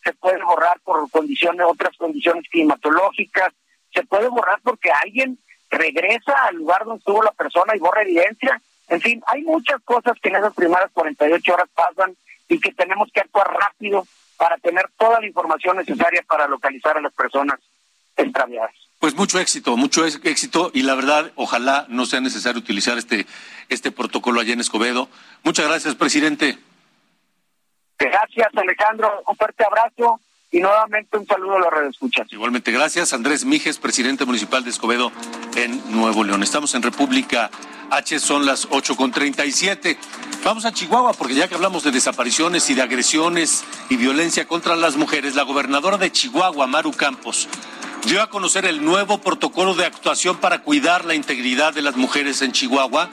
[0.02, 3.52] se puede borrar por condiciones, otras condiciones climatológicas,
[3.92, 5.38] se puede borrar porque alguien
[5.70, 8.60] regresa al lugar donde estuvo la persona y borra evidencia.
[8.88, 12.16] En fin, hay muchas cosas que en esas primeras 48 horas pasan
[12.48, 14.06] y que tenemos que actuar rápido
[14.36, 17.58] para tener toda la información necesaria para localizar a las personas
[18.16, 18.72] extraviadas.
[18.98, 23.26] Pues mucho éxito, mucho éxito y la verdad, ojalá no sea necesario utilizar este,
[23.68, 25.08] este protocolo allá en Escobedo.
[25.44, 26.58] Muchas gracias, presidente.
[27.98, 29.22] Gracias, Alejandro.
[29.26, 30.20] Un fuerte abrazo
[30.50, 32.26] y nuevamente un saludo a los redescuchas.
[32.32, 33.12] Igualmente, gracias.
[33.12, 35.12] Andrés Mijes, presidente municipal de Escobedo
[35.56, 36.42] en Nuevo León.
[36.42, 37.50] Estamos en República
[37.90, 39.98] H, son las ocho con treinta y siete.
[40.44, 44.76] Vamos a Chihuahua, porque ya que hablamos de desapariciones y de agresiones y violencia contra
[44.76, 47.48] las mujeres, la gobernadora de Chihuahua, Maru Campos,
[48.04, 52.40] dio a conocer el nuevo protocolo de actuación para cuidar la integridad de las mujeres
[52.42, 53.10] en Chihuahua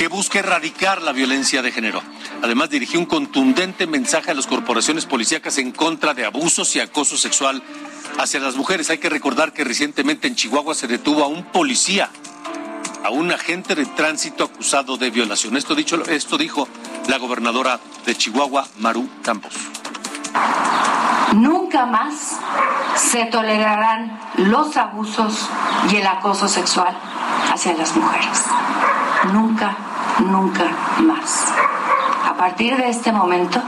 [0.00, 2.00] que busca erradicar la violencia de género.
[2.42, 7.18] Además, dirigió un contundente mensaje a las corporaciones policíacas en contra de abusos y acoso
[7.18, 7.62] sexual
[8.18, 8.88] hacia las mujeres.
[8.88, 12.08] Hay que recordar que recientemente en Chihuahua se detuvo a un policía,
[13.04, 15.54] a un agente de tránsito acusado de violación.
[15.58, 16.66] Esto, dicho, esto dijo
[17.06, 19.52] la gobernadora de Chihuahua, Maru Campos.
[21.34, 22.38] Nunca más
[22.96, 25.50] se tolerarán los abusos
[25.92, 26.96] y el acoso sexual
[27.52, 28.44] hacia las mujeres.
[29.34, 29.76] Nunca,
[30.20, 30.64] nunca
[31.00, 31.52] más.
[32.28, 33.60] A partir de este momento,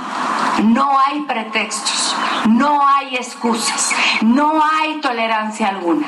[0.63, 2.15] no hay pretextos,
[2.49, 6.07] no hay excusas, no hay tolerancia alguna.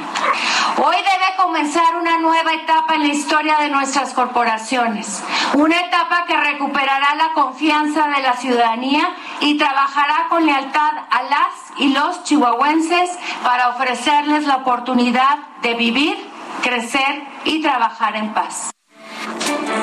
[0.77, 5.23] Hoy debe comenzar una nueva etapa en la historia de nuestras corporaciones,
[5.55, 11.79] una etapa que recuperará la confianza de la ciudadanía y trabajará con lealtad a las
[11.79, 13.11] y los chihuahuenses
[13.43, 16.17] para ofrecerles la oportunidad de vivir,
[16.63, 18.74] crecer y trabajar en paz.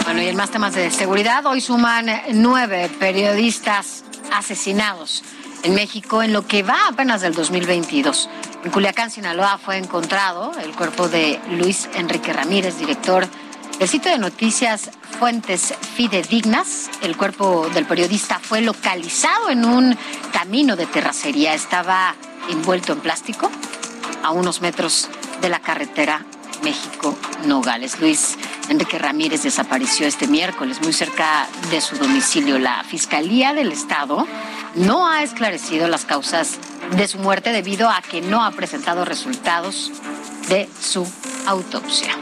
[0.06, 5.24] Bueno, y en más temas de seguridad, hoy suman nueve periodistas asesinados
[5.64, 8.30] en México en lo que va apenas del 2022.
[8.64, 13.28] En Culiacán, Sinaloa, fue encontrado el cuerpo de Luis Enrique Ramírez, director
[13.80, 16.90] del sitio de noticias Fuentes Fidedignas.
[17.02, 19.98] El cuerpo del periodista fue localizado en un
[20.32, 21.54] camino de terracería.
[21.54, 22.16] Estaba
[22.50, 23.50] envuelto en plástico
[24.24, 25.10] a unos metros
[25.42, 26.26] de la carretera
[26.64, 28.00] México-Nogales.
[28.00, 28.38] Luis
[28.70, 32.60] Enrique Ramírez desapareció este miércoles muy cerca de su domicilio.
[32.60, 34.28] La Fiscalía del Estado
[34.76, 36.58] no ha esclarecido las causas
[36.96, 39.92] de su muerte debido a que no ha presentado resultados
[40.50, 41.08] de su
[41.48, 42.16] autopsia.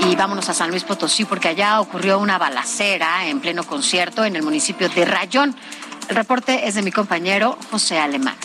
[0.00, 4.36] Y vámonos a San Luis Potosí porque allá ocurrió una balacera en pleno concierto en
[4.36, 5.54] el municipio de Rayón.
[6.08, 8.36] El reporte es de mi compañero José Alemán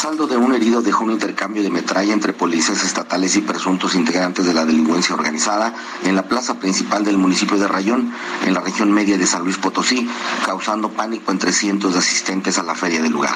[0.00, 4.46] saldo de un herido dejó un intercambio de metralla entre policías estatales y presuntos integrantes
[4.46, 5.74] de la delincuencia organizada
[6.04, 8.10] en la plaza principal del municipio de Rayón,
[8.46, 10.08] en la región media de San Luis Potosí,
[10.46, 13.34] causando pánico entre cientos de asistentes a la feria del lugar.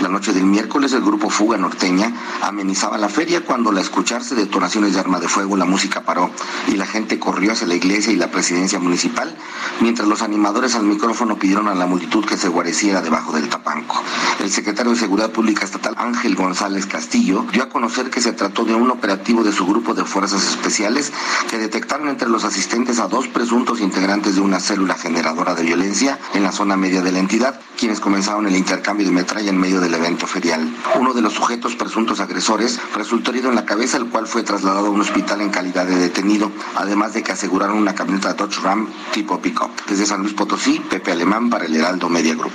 [0.00, 4.94] La noche del miércoles el grupo Fuga Norteña amenizaba la feria cuando al escucharse detonaciones
[4.94, 6.32] de arma de fuego la música paró
[6.66, 9.36] y la gente corrió hacia la iglesia y la presidencia municipal,
[9.80, 14.02] mientras los animadores al micrófono pidieron a la multitud que se guareciera debajo del tapanco.
[14.40, 18.64] El secretario de Seguridad Pública Estatal Ángel González Castillo dio a conocer que se trató
[18.64, 21.12] de un operativo de su grupo de fuerzas especiales
[21.50, 26.18] que detectaron entre los asistentes a dos presuntos integrantes de una célula generadora de violencia
[26.34, 29.80] en la zona media de la entidad, quienes comenzaron el intercambio de metralla en medio
[29.80, 30.74] del evento ferial.
[30.98, 34.88] Uno de los sujetos presuntos agresores resultó herido en la cabeza, el cual fue trasladado
[34.88, 38.88] a un hospital en calidad de detenido, además de que aseguraron una camioneta Dodge Ram
[39.12, 39.70] tipo pickup.
[39.88, 42.52] Desde San Luis Potosí, Pepe Alemán para el Heraldo Media Group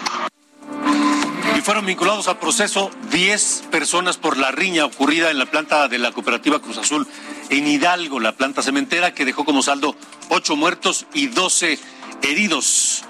[1.56, 6.00] y fueron vinculados al proceso 10 personas por la riña ocurrida en la planta de
[6.00, 7.08] la cooperativa Cruz Azul
[7.50, 9.95] en Hidalgo, la planta cementera que dejó como saldo
[10.30, 11.80] 8 muertos y 12
[12.24, 13.04] heridos.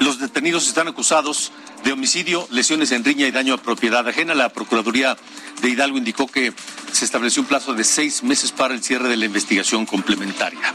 [0.00, 1.52] Los detenidos están acusados
[1.84, 4.34] de homicidio, lesiones en riña y daño a propiedad ajena.
[4.34, 5.16] La Procuraduría
[5.60, 6.52] de Hidalgo indicó que
[6.92, 10.74] se estableció un plazo de seis meses para el cierre de la investigación complementaria.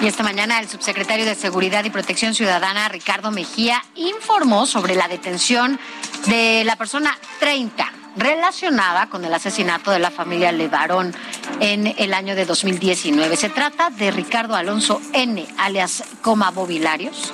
[0.00, 5.08] Y esta mañana el subsecretario de Seguridad y Protección Ciudadana, Ricardo Mejía, informó sobre la
[5.08, 5.80] detención
[6.26, 11.12] de la persona 30 relacionada con el asesinato de la familia Levarón
[11.58, 13.36] en el año de 2019.
[13.36, 17.32] Se trata de Ricardo Alonso N., alias Coma Bobilarios.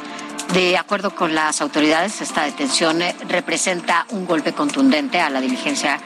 [0.54, 6.00] De acuerdo con las autoridades, esta detención representa un golpe contundente a la diligencia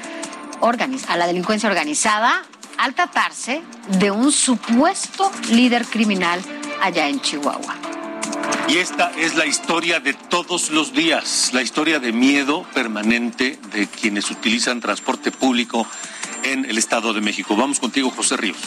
[0.61, 2.43] a la delincuencia organizada
[2.79, 3.63] al tratarse
[3.99, 6.41] de un supuesto líder criminal
[6.81, 7.77] allá en Chihuahua.
[8.69, 13.87] Y esta es la historia de todos los días, la historia de miedo permanente de
[13.87, 15.87] quienes utilizan transporte público
[16.45, 17.57] en el Estado de México.
[17.57, 18.59] Vamos contigo, José Ríos.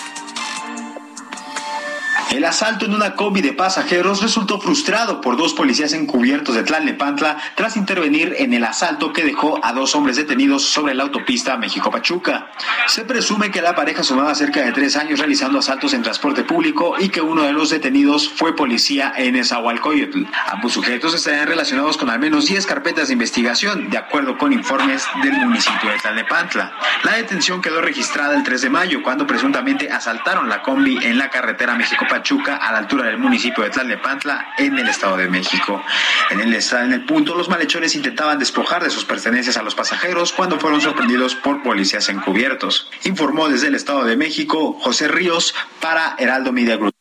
[2.31, 7.35] El asalto en una combi de pasajeros resultó frustrado por dos policías encubiertos de Tlalnepantla
[7.55, 12.49] tras intervenir en el asalto que dejó a dos hombres detenidos sobre la autopista México-Pachuca.
[12.87, 16.95] Se presume que la pareja sumaba cerca de tres años realizando asaltos en transporte público
[16.97, 20.23] y que uno de los detenidos fue policía en Esahualcoyotl.
[20.47, 25.05] Ambos sujetos estarían relacionados con al menos 10 carpetas de investigación, de acuerdo con informes
[25.21, 26.71] del municipio de Tlalnepantla.
[27.03, 31.29] La detención quedó registrada el 3 de mayo, cuando presuntamente asaltaron la combi en la
[31.29, 35.83] carretera México-Pachuca Chuca, a la altura del municipio de Tlalnepantla, en el Estado de México.
[36.29, 40.33] En el, en el punto, los malhechores intentaban despojar de sus pertenencias a los pasajeros
[40.33, 42.89] cuando fueron sorprendidos por policías encubiertos.
[43.03, 46.93] Informó desde el Estado de México José Ríos para Heraldo Media Group.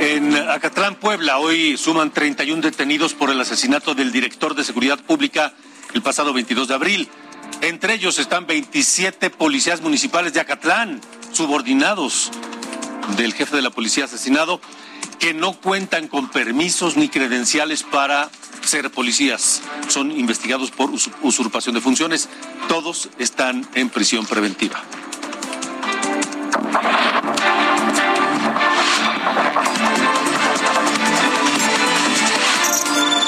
[0.00, 5.54] En Acatlán, Puebla, hoy suman 31 detenidos por el asesinato del director de Seguridad Pública
[5.94, 7.08] el pasado 22 de abril.
[7.60, 11.00] Entre ellos están 27 policías municipales de Acatlán
[11.32, 12.30] subordinados
[13.16, 14.60] del jefe de la policía asesinado
[15.18, 18.30] que no cuentan con permisos ni credenciales para
[18.62, 19.62] ser policías.
[19.88, 20.90] Son investigados por
[21.22, 22.28] usurpación de funciones.
[22.68, 24.82] Todos están en prisión preventiva.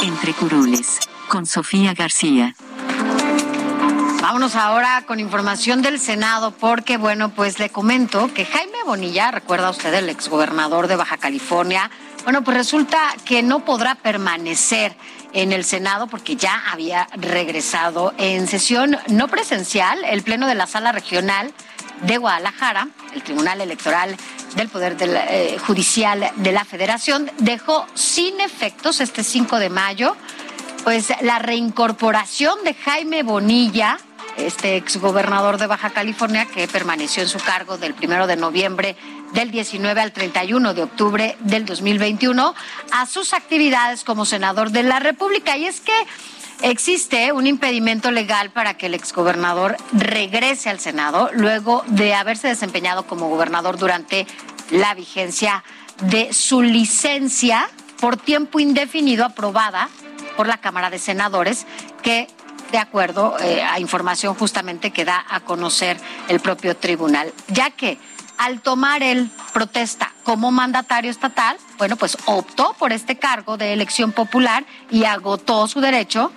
[0.03, 0.99] Entre curules,
[1.29, 2.55] con Sofía García.
[4.35, 9.71] Vámonos ahora con información del Senado, porque, bueno, pues le comento que Jaime Bonilla, recuerda
[9.71, 11.89] usted, el exgobernador de Baja California,
[12.25, 14.97] bueno, pues resulta que no podrá permanecer
[15.35, 20.03] en el Senado porque ya había regresado en sesión no presencial.
[20.05, 21.53] El Pleno de la Sala Regional
[22.03, 24.17] de Guadalajara, el Tribunal Electoral
[24.57, 30.17] del Poder eh, Judicial de la Federación, dejó sin efectos este 5 de mayo
[30.83, 33.97] pues la reincorporación de Jaime Bonilla
[34.37, 38.97] este exgobernador de Baja California que permaneció en su cargo del primero de noviembre
[39.33, 42.55] del 19 al 31 de octubre del 2021
[42.93, 45.57] a sus actividades como senador de la República.
[45.57, 45.93] Y es que
[46.63, 53.07] existe un impedimento legal para que el exgobernador regrese al Senado luego de haberse desempeñado
[53.07, 54.27] como gobernador durante
[54.71, 55.65] la vigencia
[56.01, 57.69] de su licencia
[58.01, 59.89] por tiempo indefinido aprobada
[60.37, 61.67] por la Cámara de Senadores
[62.03, 62.27] que
[62.75, 65.97] de acuerdo eh, a información justamente que da a conocer
[66.27, 67.99] el propio tribunal, ya que
[68.37, 74.11] al tomar el protesta como mandatario estatal, bueno, pues optó por este cargo de elección
[74.11, 76.33] popular y agotó su derecho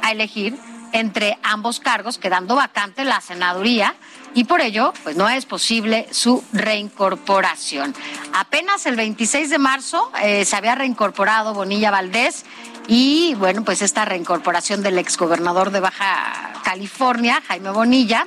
[0.00, 0.56] a elegir
[0.92, 3.96] entre ambos cargos, quedando vacante la senaduría
[4.32, 7.96] y por ello, pues no es posible su reincorporación.
[8.32, 12.44] Apenas el 26 de marzo eh, se había reincorporado Bonilla Valdés
[12.86, 18.26] y bueno, pues esta reincorporación del exgobernador de Baja California, Jaime Bonilla,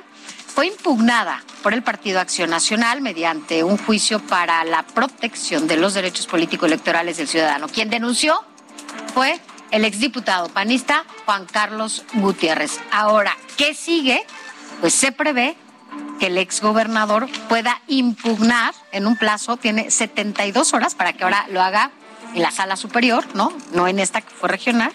[0.54, 5.94] fue impugnada por el Partido Acción Nacional mediante un juicio para la protección de los
[5.94, 7.68] derechos político-electorales del ciudadano.
[7.68, 8.40] Quien denunció
[9.12, 9.40] fue
[9.72, 12.78] el exdiputado panista Juan Carlos Gutiérrez.
[12.92, 14.24] Ahora, ¿qué sigue?
[14.80, 15.56] Pues se prevé
[16.20, 21.60] que el exgobernador pueda impugnar en un plazo, tiene 72 horas para que ahora lo
[21.60, 21.90] haga
[22.34, 23.52] en la sala superior, ¿no?
[23.72, 24.92] No en esta que fue regional.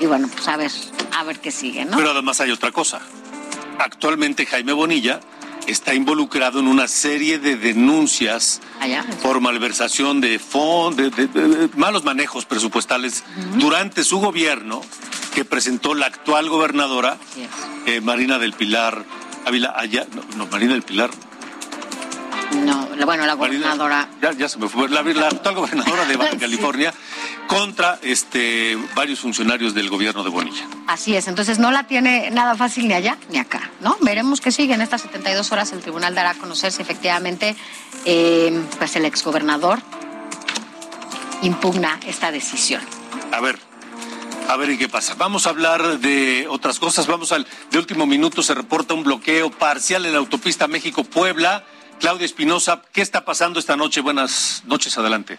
[0.00, 0.70] Y bueno, pues a ver,
[1.16, 1.96] a ver qué sigue, ¿no?
[1.96, 3.00] Pero además hay otra cosa.
[3.78, 5.20] Actualmente Jaime Bonilla
[5.66, 9.04] está involucrado en una serie de denuncias Allá.
[9.22, 13.24] por malversación de fondos, de, malos manejos presupuestales
[13.56, 14.80] durante su gobierno
[15.34, 17.18] que presentó la actual gobernadora
[17.86, 19.04] eh, Marina del Pilar
[19.46, 20.06] Ávila, allá,
[20.36, 21.10] no, Marina del Pilar,
[22.52, 24.08] no, bueno, la gobernadora.
[24.20, 24.88] Ya, ya se me fue.
[24.88, 26.92] La, actual gobernadora de Baja California
[27.46, 30.66] contra este varios funcionarios del gobierno de Bonilla.
[30.86, 33.96] Así es, entonces no la tiene nada fácil ni allá ni acá, ¿no?
[34.00, 35.72] Veremos qué sigue en estas 72 horas.
[35.72, 37.56] El tribunal dará a conocer si efectivamente
[38.04, 39.78] eh, pues el exgobernador
[41.42, 42.82] impugna esta decisión.
[43.32, 43.58] A ver,
[44.48, 45.14] a ver, ¿y qué pasa?
[45.14, 47.06] Vamos a hablar de otras cosas.
[47.06, 48.42] Vamos al de último minuto.
[48.42, 51.64] Se reporta un bloqueo parcial en la autopista México-Puebla.
[52.00, 54.00] Claudia Espinosa, ¿qué está pasando esta noche?
[54.00, 55.38] Buenas noches, adelante.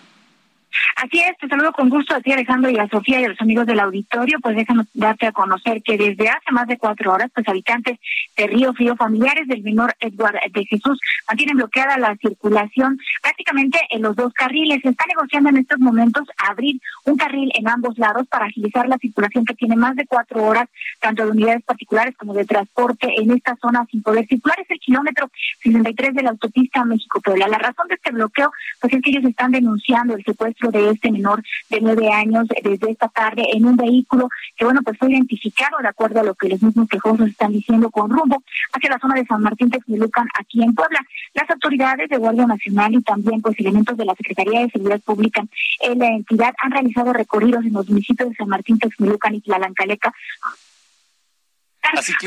[0.95, 3.41] Así es, te saludo con gusto a ti Alejandro y a Sofía y a los
[3.41, 7.29] amigos del auditorio, pues déjame darte a conocer que desde hace más de cuatro horas,
[7.33, 7.99] pues habitantes
[8.35, 14.01] de Río Frío, familiares del menor Edward de Jesús, mantienen bloqueada la circulación prácticamente en
[14.01, 14.81] los dos carriles.
[14.81, 18.97] Se está negociando en estos momentos abrir un carril en ambos lados para agilizar la
[18.97, 20.67] circulación que tiene más de cuatro horas,
[20.99, 24.59] tanto de unidades particulares como de transporte en esta zona sin poder circular.
[24.59, 25.29] Es el kilómetro
[25.63, 27.47] 63 de la autopista México-Puebla.
[27.47, 28.51] La razón de este bloqueo,
[28.81, 32.91] pues es que ellos están denunciando el secuestro de este menor de nueve años desde
[32.91, 36.49] esta tarde en un vehículo que, bueno, pues fue identificado de acuerdo a lo que
[36.49, 38.43] los mismos quejosos están diciendo con rumbo
[38.73, 40.99] hacia la zona de San Martín Texmelucan aquí en Puebla.
[41.33, 45.43] Las autoridades de Guardia Nacional y también pues elementos de la Secretaría de Seguridad Pública
[45.81, 50.13] en la entidad han realizado recorridos en los municipios de San Martín Texmelucan y Tlalancaleca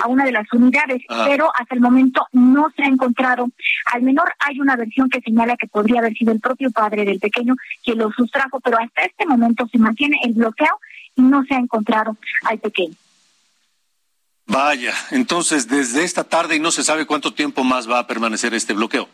[0.02, 3.48] a una de las unidades, pero hasta el momento no se ha encontrado.
[3.92, 7.20] Al menor hay una versión que señala que podría haber sido el propio padre del
[7.20, 7.54] pequeño
[7.84, 10.80] quien lo sustrajo, pero hasta este momento se mantiene el bloqueo
[11.16, 12.94] y no se ha encontrado al pequeño.
[14.46, 18.52] Vaya, entonces desde esta tarde y no se sabe cuánto tiempo más va a permanecer
[18.52, 19.08] este bloqueo.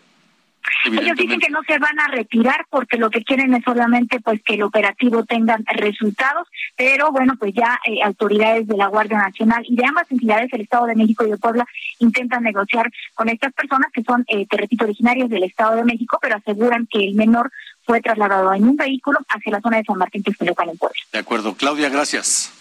[0.85, 4.43] Ellos dicen que no se van a retirar porque lo que quieren es solamente pues
[4.43, 9.65] que el operativo tenga resultados, pero bueno, pues ya eh, autoridades de la Guardia Nacional
[9.69, 11.67] y de ambas entidades, el Estado de México y de Puebla,
[11.99, 16.19] intentan negociar con estas personas que son, eh, te repito, originarios del Estado de México,
[16.21, 17.51] pero aseguran que el menor
[17.85, 20.97] fue trasladado en un vehículo hacia la zona de San Martín Texmelucan en Puebla.
[21.13, 21.55] De acuerdo.
[21.55, 22.53] Claudia, gracias.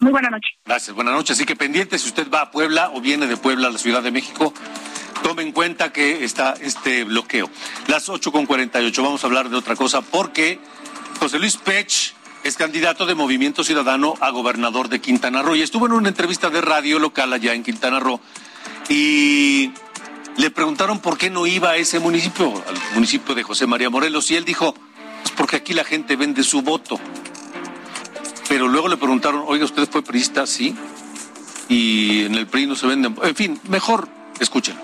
[0.00, 0.48] Muy buena noche.
[0.64, 1.36] Gracias, buenas noches.
[1.36, 4.02] Así que pendiente si usted va a Puebla o viene de Puebla a la Ciudad
[4.02, 4.54] de México,
[5.22, 7.50] tome en cuenta que está este bloqueo.
[7.86, 10.58] Las 8.48, vamos a hablar de otra cosa porque
[11.18, 15.84] José Luis Pech es candidato de Movimiento Ciudadano a gobernador de Quintana Roo y estuvo
[15.84, 18.20] en una entrevista de radio local allá en Quintana Roo
[18.88, 19.70] y
[20.38, 24.30] le preguntaron por qué no iba a ese municipio, al municipio de José María Morelos
[24.30, 24.74] y él dijo,
[25.22, 26.98] es porque aquí la gente vende su voto.
[28.50, 30.44] Pero luego le preguntaron, oiga, ¿usted fue priista?
[30.44, 30.74] Sí.
[31.68, 33.16] Y en el PRI no se venden.
[33.22, 34.08] En fin, mejor
[34.40, 34.82] escúchenlo.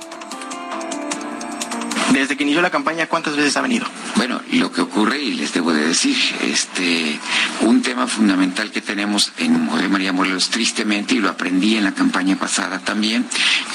[2.13, 3.85] Desde que inició la campaña, ¿cuántas veces ha venido?
[4.15, 7.19] Bueno, lo que ocurre, y les debo de decir, este,
[7.63, 11.93] un tema fundamental que tenemos en José María Morelos, tristemente, y lo aprendí en la
[11.93, 13.27] campaña pasada también,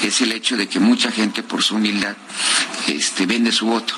[0.02, 2.16] es el hecho de que mucha gente, por su humildad,
[2.88, 3.94] este, vende su voto.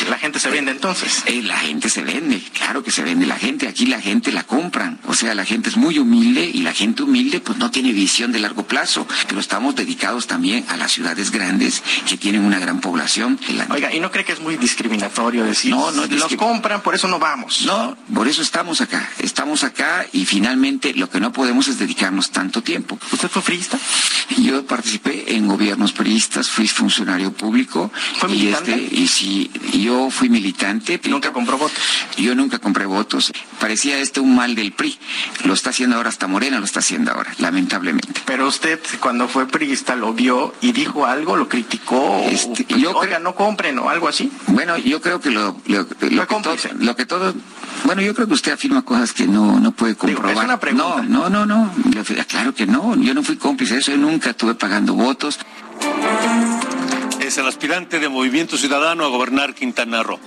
[0.10, 1.22] La gente se vende entonces.
[1.26, 3.68] Eh, la gente se vende, claro que se vende la gente.
[3.68, 4.98] Aquí la gente la compran.
[5.06, 8.32] O sea, la gente es muy humilde y la gente humilde pues no tiene visión
[8.32, 9.06] de largo plazo.
[9.28, 13.38] Pero estamos dedicados también a las ciudades grandes que tienen una gran población.
[13.70, 15.70] Oiga, ¿y no cree que es muy discriminatorio decir?
[15.70, 17.62] No, no Los compran, por eso no vamos.
[17.66, 19.08] No, por eso estamos acá.
[19.18, 22.98] Estamos acá y finalmente lo que no podemos es dedicarnos tanto tiempo.
[23.12, 23.78] ¿Usted fue friista?
[24.38, 25.35] Yo participé en
[25.76, 27.90] gobiernos priistas, fui funcionario público.
[28.18, 28.72] ¿Fue y militante?
[28.72, 31.00] este, y si yo fui militante.
[31.08, 31.78] ¿Nunca compró votos?
[32.16, 33.32] Yo nunca compré votos.
[33.60, 34.98] Parecía este un mal del PRI.
[35.44, 38.22] Lo está haciendo ahora hasta Morena, lo está haciendo ahora, lamentablemente.
[38.24, 42.24] Pero usted, cuando fue priista, lo vio y dijo algo, lo criticó.
[42.26, 44.30] Este, o, yo Oiga, no compren o algo así.
[44.46, 47.34] Bueno, yo creo que lo, lo, lo, que, todo, lo que todo.
[47.84, 50.30] Bueno, yo creo que usted afirma cosas que no, no puede comprobar.
[50.30, 51.02] Digo, es una pregunta.
[51.02, 51.72] No, no, no, no.
[52.28, 52.96] Claro que no.
[52.96, 53.90] Yo no fui cómplice de eso.
[53.92, 55.38] Yo nunca estuve pagando votos.
[57.20, 60.18] Es el aspirante de Movimiento Ciudadano a gobernar Quintana Roo.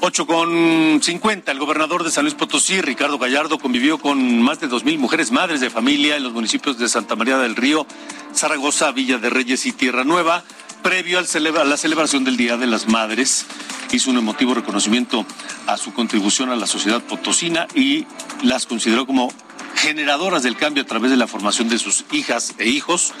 [0.00, 1.50] 8 con 50.
[1.50, 5.60] El gobernador de San Luis Potosí, Ricardo Gallardo, convivió con más de 2.000 mujeres madres
[5.60, 7.86] de familia en los municipios de Santa María del Río,
[8.34, 10.44] Zaragoza, Villa de Reyes y Tierra Nueva,
[10.84, 13.46] previo a la celebración del Día de las Madres.
[13.90, 15.24] Hizo un emotivo reconocimiento
[15.66, 18.06] a su contribución a la sociedad potosina y
[18.42, 19.32] las consideró como
[19.76, 23.14] generadoras del cambio a través de la formación de sus hijas e hijos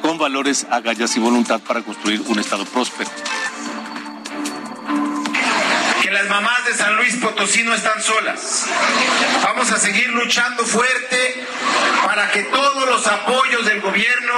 [0.00, 3.10] con valores, agallas y voluntad para construir un Estado próspero.
[6.20, 8.66] Las mamás de San Luis Potosí no están solas.
[9.42, 11.46] Vamos a seguir luchando fuerte
[12.04, 14.34] para que todos los apoyos del gobierno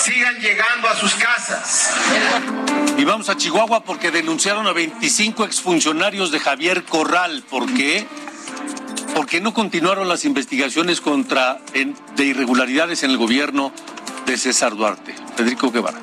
[0.00, 1.90] sigan llegando a sus casas.
[2.96, 7.42] Y vamos a Chihuahua porque denunciaron a 25 exfuncionarios de Javier Corral.
[7.50, 8.06] ¿Por qué?
[9.12, 11.58] Porque no continuaron las investigaciones contra
[12.14, 13.72] de irregularidades en el gobierno
[14.24, 15.16] de César Duarte.
[15.36, 15.98] Federico Guevara.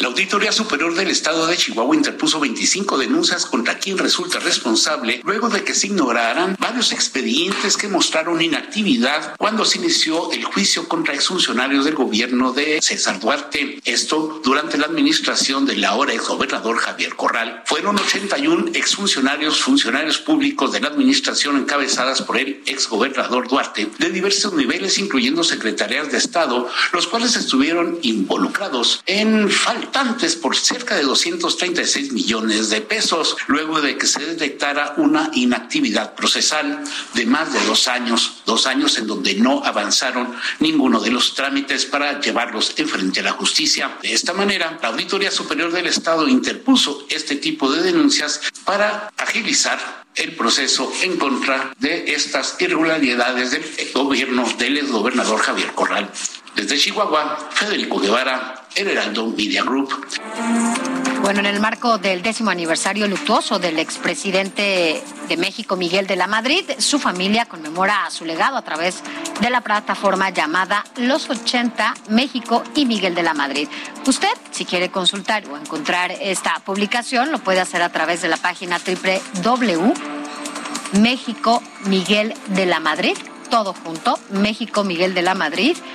[0.00, 5.50] La Auditoría Superior del Estado de Chihuahua interpuso 25 denuncias contra quien resulta responsable luego
[5.50, 11.12] de que se ignoraran varios expedientes que mostraron inactividad cuando se inició el juicio contra
[11.12, 13.78] exfuncionarios del gobierno de César Duarte.
[13.84, 17.62] Esto durante la administración del ahora exgobernador Javier Corral.
[17.66, 24.54] Fueron 81 exfuncionarios, funcionarios públicos de la administración encabezadas por el exgobernador Duarte de diversos
[24.54, 29.89] niveles, incluyendo secretarías de Estado, los cuales estuvieron involucrados en falta
[30.40, 36.82] por cerca de 236 millones de pesos, luego de que se detectara una inactividad procesal
[37.14, 41.84] de más de dos años, dos años en donde no avanzaron ninguno de los trámites
[41.84, 43.98] para llevarlos en frente a la justicia.
[44.02, 50.04] De esta manera, la Auditoría Superior del Estado interpuso este tipo de denuncias para agilizar
[50.14, 53.64] el proceso en contra de estas irregularidades del
[53.94, 56.10] gobierno del exgobernador Javier Corral.
[56.56, 59.90] Desde Chihuahua, Federico Guevara, El Heraldo Media Group.
[61.22, 66.26] Bueno, en el marco del décimo aniversario luctuoso del expresidente de México, Miguel de la
[66.26, 69.02] Madrid, su familia conmemora su legado a través
[69.40, 73.68] de la plataforma llamada Los 80 México y Miguel de la Madrid.
[74.06, 78.38] Usted, si quiere consultar o encontrar esta publicación, lo puede hacer a través de la
[78.38, 79.92] página www
[80.92, 83.16] México Miguel de la Madrid,
[83.48, 85.90] todo junto, México Miguel de la Madrid.org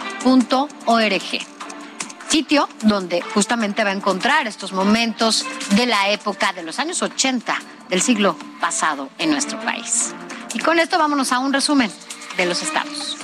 [2.35, 7.57] sitio donde justamente va a encontrar estos momentos de la época de los años 80
[7.87, 10.13] del siglo pasado en nuestro país.
[10.53, 11.89] Y con esto vámonos a un resumen
[12.35, 13.15] de los estados.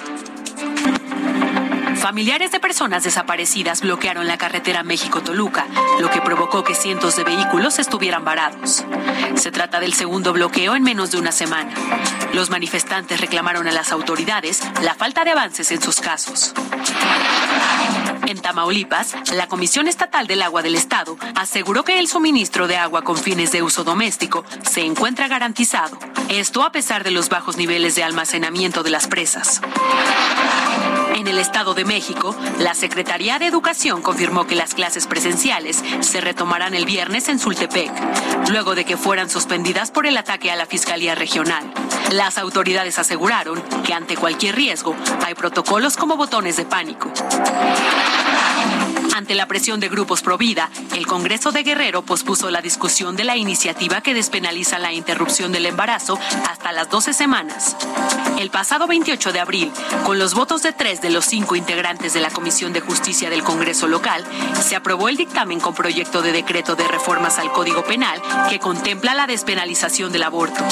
[1.98, 5.68] Familiares de personas desaparecidas bloquearon la carretera México-Toluca,
[6.00, 8.86] lo que provocó que cientos de vehículos estuvieran varados.
[9.36, 11.74] Se trata del segundo bloqueo en menos de una semana.
[12.32, 16.54] Los manifestantes reclamaron a las autoridades la falta de avances en sus casos.
[18.32, 23.02] En Tamaulipas, la Comisión Estatal del Agua del Estado aseguró que el suministro de agua
[23.02, 27.96] con fines de uso doméstico se encuentra garantizado, Esto a pesar de los bajos niveles
[27.96, 29.60] de almacenamiento de las presas.
[31.16, 36.22] En el Estado de México, la Secretaría de Educación confirmó que las clases presenciales se
[36.22, 37.92] retomarán el viernes en Sultepec,
[38.50, 41.70] luego de que fueran suspendidas por el ataque a la Fiscalía Regional.
[42.14, 47.12] Las autoridades aseguraron que ante cualquier riesgo hay protocolos como botones de pánico.
[49.22, 53.24] Ante la presión de grupos pro vida, el Congreso de Guerrero pospuso la discusión de
[53.24, 56.18] la iniciativa que despenaliza la interrupción del embarazo
[56.50, 57.76] hasta las 12 semanas.
[58.40, 59.72] El pasado 28 de abril,
[60.06, 63.44] con los votos de tres de los cinco integrantes de la Comisión de Justicia del
[63.44, 64.26] Congreso local,
[64.60, 68.20] se aprobó el dictamen con proyecto de decreto de reformas al Código Penal
[68.50, 70.66] que contempla la despenalización del aborto.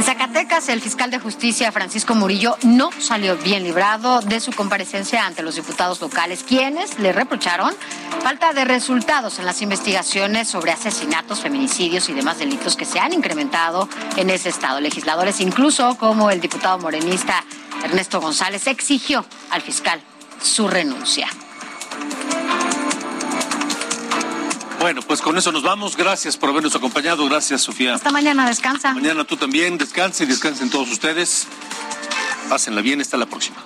[0.00, 5.26] En Zacatecas, el fiscal de justicia Francisco Murillo no salió bien librado de su comparecencia
[5.26, 7.74] ante los diputados locales, quienes le reprocharon
[8.22, 13.12] falta de resultados en las investigaciones sobre asesinatos, feminicidios y demás delitos que se han
[13.12, 14.80] incrementado en ese estado.
[14.80, 17.44] Legisladores, incluso como el diputado morenista
[17.84, 20.00] Ernesto González, exigió al fiscal
[20.40, 21.28] su renuncia.
[24.80, 25.94] Bueno, pues con eso nos vamos.
[25.94, 27.26] Gracias por habernos acompañado.
[27.26, 27.94] Gracias, Sofía.
[27.94, 28.94] Hasta mañana, descansa.
[28.94, 29.76] Mañana tú también.
[29.76, 31.46] Descanse y descansen todos ustedes.
[32.48, 33.02] Pásenla bien.
[33.02, 33.58] Hasta la próxima.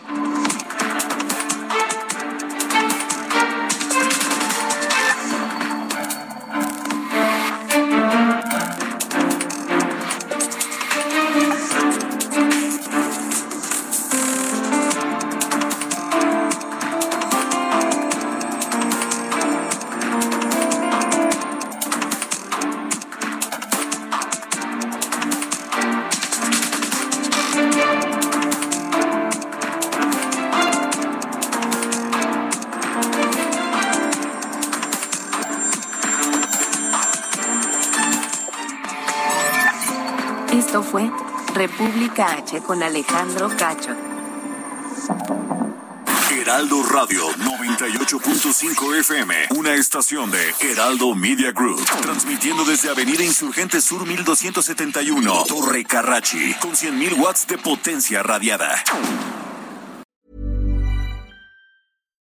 [42.15, 43.91] República H con Alejandro Cacho.
[46.31, 54.07] Heraldo Radio 98.5 FM, una estación de Heraldo Media Group, transmitiendo desde Avenida Insurgente Sur
[54.07, 58.75] 1271, Torre Carrachi, con 100.000 watts de potencia radiada.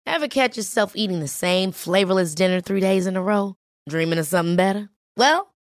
[0.06, 3.56] Ever catch yourself eating the same flavorless dinner three days in a row?
[3.88, 4.88] Dreaming of something better?
[5.16, 5.45] Well,